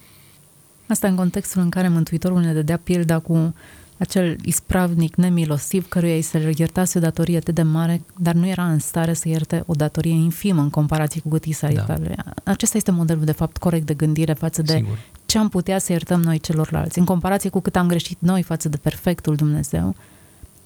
Asta 0.89 1.09
în 1.09 1.15
contextul 1.15 1.61
în 1.61 1.71
care 1.71 1.89
Mântuitorul 1.89 2.41
ne 2.41 2.53
dădea 2.53 2.77
pilda 2.77 3.19
cu 3.19 3.55
acel 3.99 4.37
ispravnic 4.45 5.17
nemilosiv 5.17 5.89
căruia 5.89 6.15
îi 6.15 6.23
se 6.23 6.53
iertase 6.57 6.99
o 6.99 7.01
datorie 7.01 7.37
atât 7.37 7.55
de 7.55 7.63
mare, 7.63 8.03
dar 8.17 8.35
nu 8.35 8.47
era 8.47 8.67
în 8.67 8.79
stare 8.79 9.13
să 9.13 9.29
ierte 9.29 9.63
o 9.67 9.73
datorie 9.73 10.13
infimă 10.13 10.63
în 10.63 10.71
comparație 10.71 11.21
cu 11.21 11.29
cât 11.29 11.45
i 11.45 11.53
s-a 11.53 11.67
da. 11.67 11.73
iertat. 11.73 12.01
Acesta 12.45 12.77
este 12.77 12.91
modelul, 12.91 13.25
de 13.25 13.33
fapt, 13.33 13.57
corect 13.57 13.87
de 13.87 13.95
gândire 13.95 14.33
față 14.33 14.63
de 14.63 14.73
Sigur. 14.73 14.99
ce 15.27 15.39
am 15.39 15.49
putea 15.49 15.79
să 15.79 15.93
iertăm 15.93 16.23
noi 16.23 16.39
celorlalți. 16.39 16.99
În 16.99 17.05
comparație 17.05 17.51
cu 17.51 17.61
cât 17.61 17.77
am 17.77 17.87
greșit 17.87 18.17
noi 18.21 18.43
față 18.43 18.69
de 18.69 18.77
perfectul 18.77 19.35
Dumnezeu, 19.35 19.95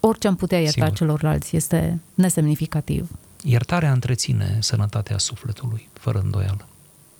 orice 0.07 0.27
am 0.27 0.35
putea 0.35 0.59
ierta 0.59 0.83
Sigur. 0.83 0.97
celorlalți 0.97 1.55
este 1.55 1.99
nesemnificativ. 2.13 3.09
Iertarea 3.43 3.91
întreține 3.91 4.57
sănătatea 4.61 5.17
sufletului, 5.17 5.89
fără 5.93 6.21
îndoială. 6.23 6.67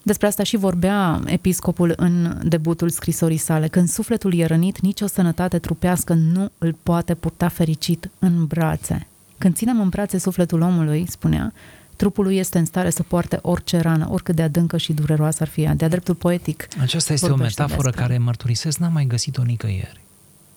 Despre 0.03 0.27
asta 0.27 0.43
și 0.43 0.57
vorbea 0.57 1.21
episcopul 1.25 1.93
în 1.95 2.39
debutul 2.43 2.89
scrisorii 2.89 3.37
sale. 3.37 3.67
Când 3.67 3.87
sufletul 3.87 4.33
e 4.33 4.45
rănit, 4.45 4.79
nicio 4.79 5.07
sănătate 5.07 5.59
trupească 5.59 6.13
nu 6.13 6.51
îl 6.57 6.75
poate 6.83 7.13
purta 7.13 7.47
fericit 7.47 8.09
în 8.19 8.45
brațe. 8.45 9.07
Când 9.37 9.55
ținem 9.55 9.79
în 9.79 9.89
brațe 9.89 10.17
sufletul 10.17 10.61
omului, 10.61 11.05
spunea, 11.09 11.53
trupul 11.95 12.23
lui 12.23 12.37
este 12.37 12.57
în 12.57 12.65
stare 12.65 12.89
să 12.89 13.03
poarte 13.03 13.39
orice 13.41 13.79
rană, 13.79 14.07
oricât 14.11 14.35
de 14.35 14.41
adâncă 14.41 14.77
și 14.77 14.93
dureroasă 14.93 15.37
ar 15.41 15.47
fi 15.47 15.61
ea. 15.61 15.73
De-a 15.75 15.87
dreptul 15.87 16.15
poetic. 16.15 16.67
Aceasta 16.79 17.13
este 17.13 17.31
o 17.31 17.35
metaforă 17.35 17.89
care 17.89 18.17
mărturisesc 18.17 18.77
n-am 18.77 18.93
mai 18.93 19.05
găsit-o 19.05 19.43
nicăieri. 19.43 20.01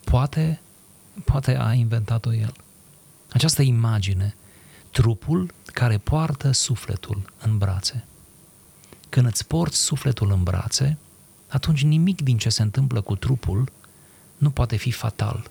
Poate, 0.04 0.60
poate 1.24 1.56
a 1.56 1.72
inventat-o 1.72 2.32
el. 2.32 2.54
Această 3.32 3.62
imagine, 3.62 4.34
trupul 4.90 5.52
care 5.64 5.98
poartă 5.98 6.52
sufletul 6.52 7.32
în 7.42 7.58
brațe. 7.58 8.04
Când 9.08 9.26
îți 9.26 9.46
porți 9.46 9.78
sufletul 9.78 10.30
în 10.30 10.42
brațe, 10.42 10.98
atunci 11.48 11.82
nimic 11.82 12.20
din 12.20 12.38
ce 12.38 12.48
se 12.48 12.62
întâmplă 12.62 13.00
cu 13.00 13.16
trupul 13.16 13.72
nu 14.38 14.50
poate 14.50 14.76
fi 14.76 14.90
fatal. 14.90 15.50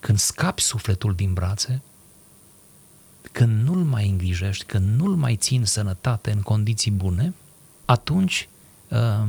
Când 0.00 0.18
scapi 0.18 0.62
sufletul 0.62 1.14
din 1.14 1.32
brațe, 1.32 1.82
când 3.32 3.62
nu-l 3.62 3.84
mai 3.84 4.08
îngrijești, 4.08 4.64
când 4.64 5.00
nu-l 5.00 5.16
mai 5.16 5.36
țin 5.36 5.64
sănătate 5.64 6.30
în 6.30 6.40
condiții 6.40 6.90
bune, 6.90 7.34
atunci, 7.84 8.48
uh, 8.88 9.28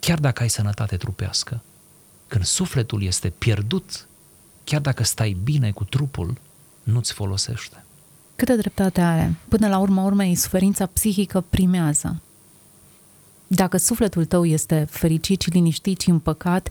chiar 0.00 0.18
dacă 0.18 0.42
ai 0.42 0.48
sănătate 0.48 0.96
trupească, 0.96 1.62
când 2.28 2.44
sufletul 2.44 3.02
este 3.02 3.30
pierdut, 3.30 4.07
chiar 4.68 4.80
dacă 4.80 5.04
stai 5.04 5.36
bine 5.44 5.70
cu 5.70 5.84
trupul, 5.84 6.36
nu-ți 6.82 7.12
folosește. 7.12 7.84
Câtă 8.36 8.54
dreptate 8.54 9.00
are? 9.00 9.34
Până 9.48 9.68
la 9.68 9.78
urma 9.78 10.04
urmei, 10.04 10.34
suferința 10.34 10.86
psihică 10.86 11.44
primează. 11.48 12.20
Dacă 13.46 13.76
sufletul 13.76 14.24
tău 14.24 14.44
este 14.44 14.86
fericit 14.90 15.40
și 15.40 15.50
liniștit 15.50 16.00
și 16.00 16.10
împăcat, 16.10 16.70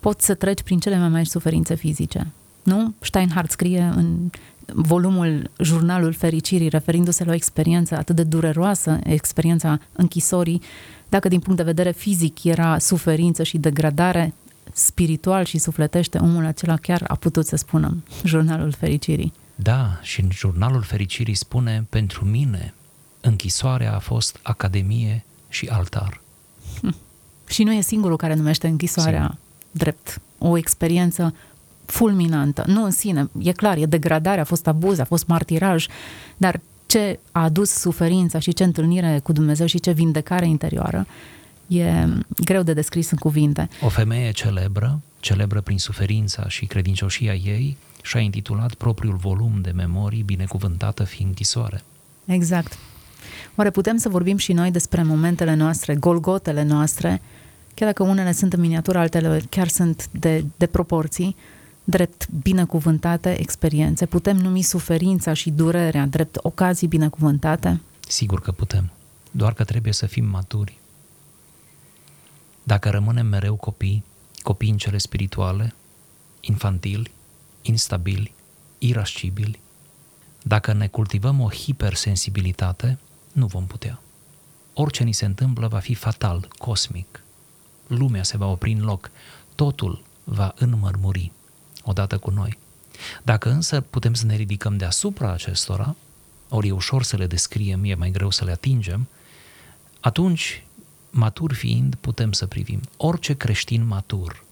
poți 0.00 0.24
să 0.24 0.34
treci 0.34 0.62
prin 0.62 0.78
cele 0.78 0.98
mai 0.98 1.08
mari 1.08 1.28
suferințe 1.28 1.74
fizice. 1.74 2.26
Nu? 2.62 2.94
Steinhardt 3.00 3.50
scrie 3.50 3.92
în 3.96 4.30
volumul 4.66 5.50
Jurnalul 5.62 6.12
Fericirii, 6.12 6.68
referindu-se 6.68 7.24
la 7.24 7.30
o 7.30 7.34
experiență 7.34 7.96
atât 7.96 8.16
de 8.16 8.22
dureroasă, 8.22 8.98
experiența 9.04 9.80
închisorii, 9.92 10.62
dacă 11.08 11.28
din 11.28 11.40
punct 11.40 11.56
de 11.56 11.64
vedere 11.64 11.90
fizic 11.90 12.44
era 12.44 12.78
suferință 12.78 13.42
și 13.42 13.58
degradare, 13.58 14.34
spiritual 14.78 15.44
și 15.44 15.58
sufletește, 15.58 16.18
omul 16.18 16.44
acela 16.44 16.76
chiar 16.76 17.04
a 17.08 17.14
putut 17.14 17.46
să 17.46 17.56
spună 17.56 17.96
Jurnalul 18.24 18.72
Fericirii. 18.72 19.32
Da, 19.54 19.98
și 20.02 20.20
în 20.20 20.28
jurnalul 20.32 20.82
fericirii 20.82 21.34
spune, 21.34 21.86
pentru 21.90 22.24
mine, 22.24 22.74
închisoarea 23.20 23.94
a 23.94 23.98
fost 23.98 24.38
academie 24.42 25.24
și 25.48 25.66
altar. 25.66 26.20
Hm. 26.80 26.94
Și 27.46 27.62
nu 27.62 27.72
e 27.72 27.80
singurul 27.80 28.16
care 28.16 28.34
numește 28.34 28.66
închisoarea 28.66 29.26
Sim. 29.26 29.38
drept 29.70 30.20
o 30.38 30.56
experiență 30.56 31.34
fulminantă. 31.86 32.64
Nu 32.66 32.84
în 32.84 32.90
sine, 32.90 33.30
e 33.38 33.52
clar, 33.52 33.76
e 33.76 33.86
degradare, 33.86 34.40
a 34.40 34.44
fost 34.44 34.66
abuz, 34.66 34.98
a 34.98 35.04
fost 35.04 35.26
martiraj, 35.26 35.86
dar 36.36 36.60
ce 36.86 37.18
a 37.32 37.42
adus 37.42 37.70
suferința 37.70 38.38
și 38.38 38.52
ce 38.52 38.64
întâlnire 38.64 39.20
cu 39.22 39.32
Dumnezeu 39.32 39.66
și 39.66 39.80
ce 39.80 39.90
vindecare 39.90 40.46
interioară 40.46 41.06
e 41.68 42.06
greu 42.44 42.62
de 42.62 42.72
descris 42.72 43.10
în 43.10 43.18
cuvinte. 43.18 43.68
O 43.80 43.88
femeie 43.88 44.30
celebră, 44.30 45.00
celebră 45.20 45.60
prin 45.60 45.78
suferința 45.78 46.48
și 46.48 46.66
credincioșia 46.66 47.34
ei, 47.34 47.76
și-a 48.02 48.20
intitulat 48.20 48.74
propriul 48.74 49.16
volum 49.16 49.60
de 49.60 49.70
memorii 49.70 50.22
Binecuvântată 50.22 51.04
fi 51.04 51.22
închisoare. 51.22 51.82
Exact. 52.24 52.78
Oare 53.54 53.70
putem 53.70 53.96
să 53.96 54.08
vorbim 54.08 54.36
și 54.36 54.52
noi 54.52 54.70
despre 54.70 55.02
momentele 55.02 55.54
noastre, 55.54 55.94
golgotele 55.94 56.62
noastre, 56.62 57.22
chiar 57.74 57.88
dacă 57.88 58.02
unele 58.02 58.32
sunt 58.32 58.52
în 58.52 58.60
miniatură, 58.60 58.98
altele 58.98 59.42
chiar 59.50 59.68
sunt 59.68 60.08
de, 60.10 60.44
de 60.56 60.66
proporții, 60.66 61.36
drept 61.84 62.28
binecuvântate 62.42 63.40
experiențe? 63.40 64.06
Putem 64.06 64.36
numi 64.36 64.62
suferința 64.62 65.32
și 65.32 65.50
durerea 65.50 66.06
drept 66.06 66.36
ocazii 66.42 66.88
binecuvântate? 66.88 67.80
Sigur 68.08 68.40
că 68.40 68.52
putem, 68.52 68.90
doar 69.30 69.52
că 69.52 69.64
trebuie 69.64 69.92
să 69.92 70.06
fim 70.06 70.24
maturi. 70.24 70.78
Dacă 72.68 72.90
rămânem 72.90 73.26
mereu 73.26 73.56
copii, 73.56 74.04
copii 74.42 74.70
în 74.70 74.76
cele 74.76 74.98
spirituale, 74.98 75.74
infantili, 76.40 77.10
instabili, 77.62 78.32
irascibili, 78.78 79.60
dacă 80.42 80.72
ne 80.72 80.86
cultivăm 80.86 81.40
o 81.40 81.50
hipersensibilitate, 81.50 82.98
nu 83.32 83.46
vom 83.46 83.66
putea. 83.66 84.00
Orice 84.74 85.04
ni 85.04 85.12
se 85.12 85.24
întâmplă 85.24 85.68
va 85.68 85.78
fi 85.78 85.94
fatal, 85.94 86.48
cosmic. 86.58 87.22
Lumea 87.86 88.22
se 88.22 88.36
va 88.36 88.46
opri 88.46 88.72
în 88.72 88.84
loc, 88.84 89.10
totul 89.54 90.02
va 90.24 90.54
înmărmuri 90.58 91.32
odată 91.82 92.18
cu 92.18 92.30
noi. 92.30 92.58
Dacă 93.22 93.50
însă 93.50 93.80
putem 93.80 94.14
să 94.14 94.26
ne 94.26 94.36
ridicăm 94.36 94.76
deasupra 94.76 95.32
acestora, 95.32 95.96
ori 96.48 96.68
e 96.68 96.72
ușor 96.72 97.02
să 97.02 97.16
le 97.16 97.26
descriem, 97.26 97.84
e 97.84 97.94
mai 97.94 98.10
greu 98.10 98.30
să 98.30 98.44
le 98.44 98.50
atingem, 98.50 99.08
atunci, 100.00 100.62
matur 101.10 101.52
fiind, 101.52 101.94
putem 101.94 102.32
să 102.32 102.46
privim. 102.46 102.80
Orice 102.96 103.34
creștin 103.34 103.86
matur 103.86 104.44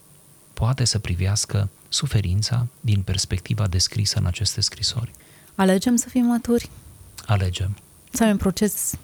poate 0.54 0.84
să 0.84 0.98
privească 0.98 1.68
suferința 1.88 2.66
din 2.80 3.02
perspectiva 3.02 3.66
descrisă 3.66 4.18
în 4.18 4.26
aceste 4.26 4.60
scrisori. 4.60 5.10
Alegem 5.54 5.96
să 5.96 6.08
fim 6.08 6.24
maturi? 6.24 6.70
Alegem. 7.26 7.76
Să 8.10 8.22
avem 8.22 8.36
proces 8.36 8.94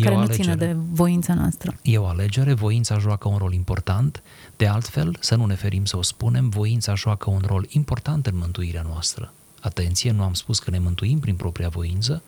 care 0.00 0.16
nu 0.16 0.26
ține 0.26 0.56
de 0.56 0.76
voința 0.90 1.34
noastră. 1.34 1.78
E 1.82 1.98
o 1.98 2.06
alegere, 2.06 2.52
voința 2.52 2.98
joacă 2.98 3.28
un 3.28 3.36
rol 3.36 3.52
important, 3.52 4.22
de 4.56 4.66
altfel, 4.66 5.16
să 5.20 5.34
nu 5.34 5.46
ne 5.46 5.54
ferim 5.54 5.84
să 5.84 5.96
o 5.96 6.02
spunem, 6.02 6.48
voința 6.48 6.94
joacă 6.94 7.30
un 7.30 7.42
rol 7.46 7.66
important 7.68 8.26
în 8.26 8.36
mântuirea 8.36 8.82
noastră. 8.82 9.32
Atenție, 9.60 10.10
nu 10.10 10.22
am 10.22 10.34
spus 10.34 10.58
că 10.58 10.70
ne 10.70 10.78
mântuim 10.78 11.18
prin 11.18 11.36
propria 11.36 11.68
voință, 11.68 12.22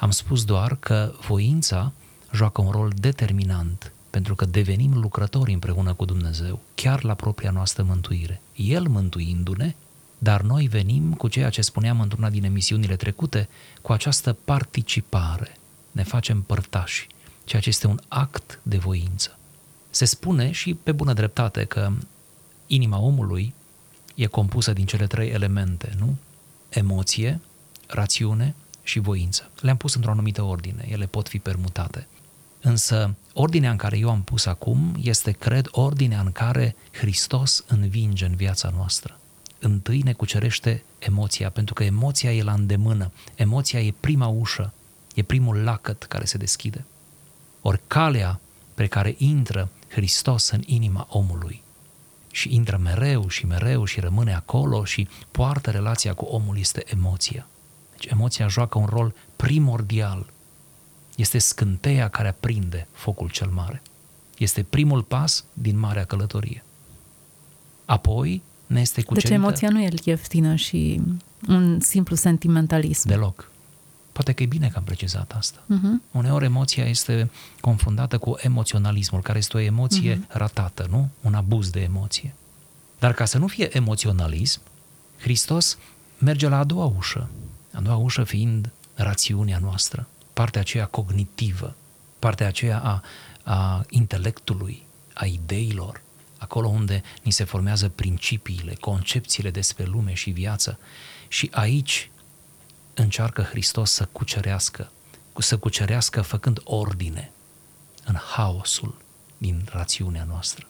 am 0.00 0.10
spus 0.10 0.44
doar 0.44 0.76
că 0.80 1.12
voința 1.26 1.92
joacă 2.32 2.60
un 2.60 2.70
rol 2.70 2.92
determinant 2.96 3.92
pentru 4.12 4.34
că 4.34 4.44
devenim 4.44 4.98
lucrători 4.98 5.52
împreună 5.52 5.94
cu 5.94 6.04
Dumnezeu, 6.04 6.60
chiar 6.74 7.04
la 7.04 7.14
propria 7.14 7.50
noastră 7.50 7.82
mântuire. 7.82 8.40
El 8.54 8.88
mântuindu-ne, 8.88 9.74
dar 10.18 10.42
noi 10.42 10.66
venim 10.66 11.12
cu 11.12 11.28
ceea 11.28 11.50
ce 11.50 11.62
spuneam 11.62 12.00
într-una 12.00 12.30
din 12.30 12.44
emisiunile 12.44 12.96
trecute, 12.96 13.48
cu 13.82 13.92
această 13.92 14.32
participare. 14.44 15.56
Ne 15.92 16.02
facem 16.02 16.42
părtași, 16.42 17.06
ceea 17.44 17.62
ce 17.62 17.68
este 17.68 17.86
un 17.86 18.00
act 18.08 18.60
de 18.62 18.78
voință. 18.78 19.38
Se 19.90 20.04
spune 20.04 20.50
și 20.50 20.74
pe 20.74 20.92
bună 20.92 21.12
dreptate 21.12 21.64
că 21.64 21.92
inima 22.66 22.98
omului 22.98 23.54
e 24.14 24.26
compusă 24.26 24.72
din 24.72 24.86
cele 24.86 25.06
trei 25.06 25.30
elemente, 25.30 25.94
nu? 25.98 26.16
Emoție, 26.68 27.40
rațiune 27.86 28.54
și 28.82 28.98
voință. 28.98 29.50
Le-am 29.60 29.76
pus 29.76 29.94
într-o 29.94 30.10
anumită 30.10 30.42
ordine, 30.42 30.86
ele 30.88 31.06
pot 31.06 31.28
fi 31.28 31.38
permutate. 31.38 32.06
Însă, 32.62 33.14
ordinea 33.32 33.70
în 33.70 33.76
care 33.76 33.98
eu 33.98 34.10
am 34.10 34.22
pus 34.22 34.46
acum 34.46 34.96
este, 35.00 35.30
cred, 35.30 35.68
ordinea 35.70 36.20
în 36.20 36.32
care 36.32 36.76
Hristos 36.92 37.64
învinge 37.66 38.24
în 38.24 38.34
viața 38.34 38.72
noastră. 38.76 39.18
Întâi 39.58 40.00
ne 40.02 40.12
cucerește 40.12 40.84
emoția, 40.98 41.50
pentru 41.50 41.74
că 41.74 41.84
emoția 41.84 42.32
e 42.32 42.42
la 42.42 42.52
îndemână. 42.52 43.12
Emoția 43.34 43.80
e 43.80 43.94
prima 44.00 44.26
ușă, 44.26 44.72
e 45.14 45.22
primul 45.22 45.56
lacăt 45.56 46.02
care 46.02 46.24
se 46.24 46.38
deschide. 46.38 46.84
Ori 47.60 47.80
calea 47.86 48.40
pe 48.74 48.86
care 48.86 49.14
intră 49.18 49.68
Hristos 49.88 50.50
în 50.50 50.62
inima 50.66 51.06
omului 51.10 51.62
și 52.30 52.54
intră 52.54 52.76
mereu 52.76 53.28
și 53.28 53.46
mereu 53.46 53.84
și 53.84 54.00
rămâne 54.00 54.34
acolo 54.34 54.84
și 54.84 55.08
poartă 55.30 55.70
relația 55.70 56.14
cu 56.14 56.24
omul 56.24 56.58
este 56.58 56.84
emoția. 56.86 57.46
emoția 58.08 58.48
joacă 58.48 58.78
un 58.78 58.86
rol 58.86 59.14
primordial. 59.36 60.32
Este 61.22 61.38
scânteia 61.38 62.08
care 62.08 62.28
aprinde 62.28 62.88
focul 62.92 63.28
cel 63.28 63.48
mare. 63.48 63.82
Este 64.38 64.62
primul 64.62 65.02
pas 65.02 65.44
din 65.52 65.78
marea 65.78 66.04
călătorie. 66.04 66.64
Apoi 67.84 68.42
ne 68.66 68.80
este 68.80 69.02
cucerită... 69.02 69.28
Deci 69.28 69.38
emoția 69.38 69.68
nu 69.68 69.80
e 69.80 69.88
ieftină 70.04 70.54
și 70.54 71.00
un 71.48 71.80
simplu 71.80 72.16
sentimentalism. 72.16 73.08
Deloc. 73.08 73.50
Poate 74.12 74.32
că 74.32 74.42
e 74.42 74.46
bine 74.46 74.68
că 74.68 74.78
am 74.78 74.84
precizat 74.84 75.32
asta. 75.32 75.58
Uh-huh. 75.58 76.10
Uneori 76.10 76.44
emoția 76.44 76.84
este 76.84 77.30
confundată 77.60 78.18
cu 78.18 78.36
emoționalismul, 78.38 79.22
care 79.22 79.38
este 79.38 79.56
o 79.56 79.60
emoție 79.60 80.16
uh-huh. 80.16 80.28
ratată, 80.28 80.86
nu? 80.90 81.08
Un 81.20 81.34
abuz 81.34 81.70
de 81.70 81.80
emoție. 81.80 82.34
Dar 82.98 83.12
ca 83.12 83.24
să 83.24 83.38
nu 83.38 83.46
fie 83.46 83.76
emoționalism, 83.76 84.60
Hristos 85.18 85.78
merge 86.18 86.48
la 86.48 86.58
a 86.58 86.64
doua 86.64 86.92
ușă. 86.96 87.28
A 87.72 87.80
doua 87.80 87.96
ușă 87.96 88.24
fiind 88.24 88.70
rațiunea 88.94 89.58
noastră, 89.58 90.06
partea 90.32 90.60
aceea 90.60 90.86
cognitivă, 90.86 91.76
partea 92.18 92.46
aceea 92.46 92.78
a, 92.78 93.02
a 93.52 93.84
intelectului, 93.88 94.86
a 95.14 95.24
ideilor, 95.24 96.02
acolo 96.38 96.68
unde 96.68 97.02
ni 97.22 97.30
se 97.30 97.44
formează 97.44 97.88
principiile, 97.88 98.74
concepțiile 98.74 99.50
despre 99.50 99.84
lume 99.84 100.14
și 100.14 100.30
viață. 100.30 100.78
Și 101.28 101.48
aici 101.52 102.10
încearcă 102.94 103.42
Hristos 103.42 103.90
să 103.90 104.08
cucerească, 104.12 104.90
să 105.38 105.58
cucerească 105.58 106.22
făcând 106.22 106.60
ordine 106.64 107.32
în 108.04 108.14
haosul 108.14 108.94
din 109.38 109.68
rațiunea 109.70 110.24
noastră. 110.24 110.66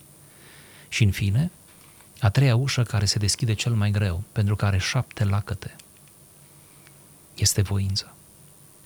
Și 0.89 1.03
în 1.03 1.11
fine, 1.11 1.51
a 2.21 2.31
treia 2.31 2.57
ușă 2.57 2.83
care 2.83 3.05
se 3.05 3.19
deschide 3.19 3.55
cel 3.55 3.73
mai 3.73 3.91
greu, 3.91 4.23
pentru 4.33 4.57
că 4.57 4.65
are 4.65 4.79
șapte 4.79 5.25
lacăte, 5.25 5.77
este 7.35 7.63
voința. 7.63 8.15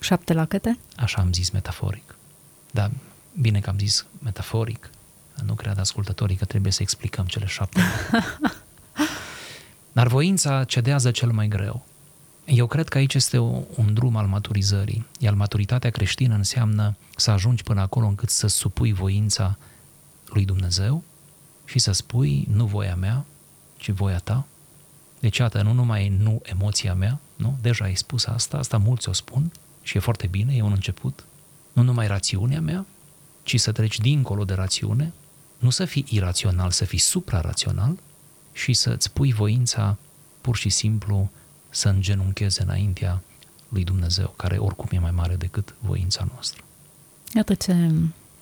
Șapte 0.07 0.33
lacăte? 0.33 0.79
Așa 0.97 1.21
am 1.21 1.33
zis 1.33 1.51
metaforic. 1.51 2.17
Dar 2.71 2.91
bine 3.41 3.61
că 3.61 3.71
am 3.71 3.79
zis 3.79 4.07
metaforic. 4.19 4.91
Nu 5.45 5.55
cred 5.55 5.79
ascultătorii 5.79 6.37
că 6.37 6.45
trebuie 6.45 6.73
să 6.73 6.83
explicăm 6.83 7.27
cele 7.27 7.47
șapte. 7.47 7.81
Dar 9.93 10.07
voința 10.07 10.65
cedează 10.65 11.11
cel 11.11 11.31
mai 11.31 11.49
greu. 11.49 11.87
Eu 12.45 12.67
cred 12.67 12.89
că 12.89 12.99
aici 12.99 13.15
este 13.15 13.39
un 13.39 13.95
drum 13.95 14.17
al 14.17 14.27
maturizării, 14.27 15.07
iar 15.19 15.35
maturitatea 15.35 15.91
creștină 15.91 16.35
înseamnă 16.35 16.97
să 17.17 17.31
ajungi 17.31 17.63
până 17.63 17.81
acolo 17.81 18.07
încât 18.07 18.31
să 18.31 18.47
supui 18.47 18.93
voința 18.93 19.59
lui 20.27 20.45
Dumnezeu 20.45 21.05
și 21.65 21.79
să 21.79 21.93
spui 21.93 22.47
nu 22.51 22.67
voia 22.67 22.95
mea, 22.95 23.25
ci 23.77 23.91
voia 23.91 24.19
ta. 24.19 24.47
Deci, 25.21 25.37
iată, 25.37 25.63
nu 25.63 25.73
numai 25.73 26.05
e 26.05 26.23
nu 26.23 26.41
emoția 26.43 26.95
mea, 26.95 27.21
nu? 27.37 27.59
Deja 27.61 27.85
ai 27.85 27.95
spus 27.95 28.27
asta, 28.27 28.57
asta 28.57 28.77
mulți 28.77 29.09
o 29.09 29.13
spun 29.13 29.53
și 29.87 29.97
e 29.97 30.01
foarte 30.01 30.27
bine, 30.27 30.55
e 30.55 30.63
un 30.63 30.73
început. 30.73 31.25
Nu 31.73 31.83
numai 31.83 32.07
rațiunea 32.07 32.61
mea, 32.61 32.87
ci 33.43 33.61
să 33.61 33.73
treci 33.73 33.99
dincolo 33.99 34.45
de 34.45 34.55
rațiune, 34.55 35.13
nu 35.59 35.71
să 35.71 35.85
fii 35.85 36.07
irațional, 36.09 36.71
să 36.71 36.85
fii 36.85 36.99
suprarațional 36.99 37.99
și 38.53 38.73
să-ți 38.73 39.13
pui 39.13 39.33
voința 39.33 39.97
pur 40.41 40.57
și 40.57 40.69
simplu 40.69 41.31
să 41.69 41.89
îngenuncheze 41.89 42.63
înaintea 42.63 43.23
lui 43.69 43.85
Dumnezeu, 43.85 44.35
care 44.37 44.57
oricum 44.57 44.89
e 44.93 44.99
mai 44.99 45.11
mare 45.11 45.35
decât 45.35 45.75
voința 45.79 46.27
noastră. 46.33 46.63
Iată 47.35 47.55
ce 47.55 47.91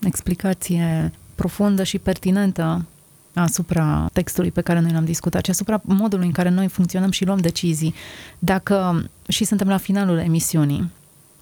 explicație 0.01 1.13
profundă 1.35 1.83
și 1.83 1.99
pertinentă 1.99 2.85
asupra 3.33 4.09
textului 4.13 4.51
pe 4.51 4.61
care 4.61 4.79
noi 4.79 4.91
l-am 4.91 5.05
discutat 5.05 5.43
și 5.45 5.51
asupra 5.51 5.81
modului 5.83 6.25
în 6.25 6.31
care 6.31 6.49
noi 6.49 6.67
funcționăm 6.67 7.11
și 7.11 7.25
luăm 7.25 7.37
decizii. 7.37 7.93
Dacă, 8.39 9.09
și 9.27 9.43
suntem 9.43 9.67
la 9.67 9.77
finalul 9.77 10.17
emisiunii, 10.17 10.91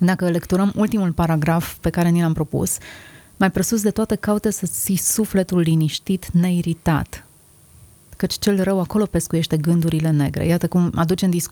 dacă 0.05 0.29
lecturăm 0.29 0.73
ultimul 0.75 1.11
paragraf 1.11 1.75
pe 1.75 1.89
care 1.89 2.09
ni 2.09 2.21
l-am 2.21 2.33
propus, 2.33 2.77
mai 3.37 3.51
presus 3.51 3.81
de 3.81 3.91
toate 3.91 4.15
caută 4.15 4.49
să 4.49 4.65
ții 4.65 4.95
sufletul 4.95 5.59
liniștit, 5.59 6.27
neiritat, 6.31 7.25
căci 8.17 8.33
cel 8.39 8.63
rău 8.63 8.79
acolo 8.79 9.05
pescuiește 9.05 9.57
gândurile 9.57 10.09
negre. 10.09 10.45
Iată 10.45 10.67
cum 10.67 10.91
aduce 10.95 11.25
în 11.25 11.31
discuție 11.31 11.41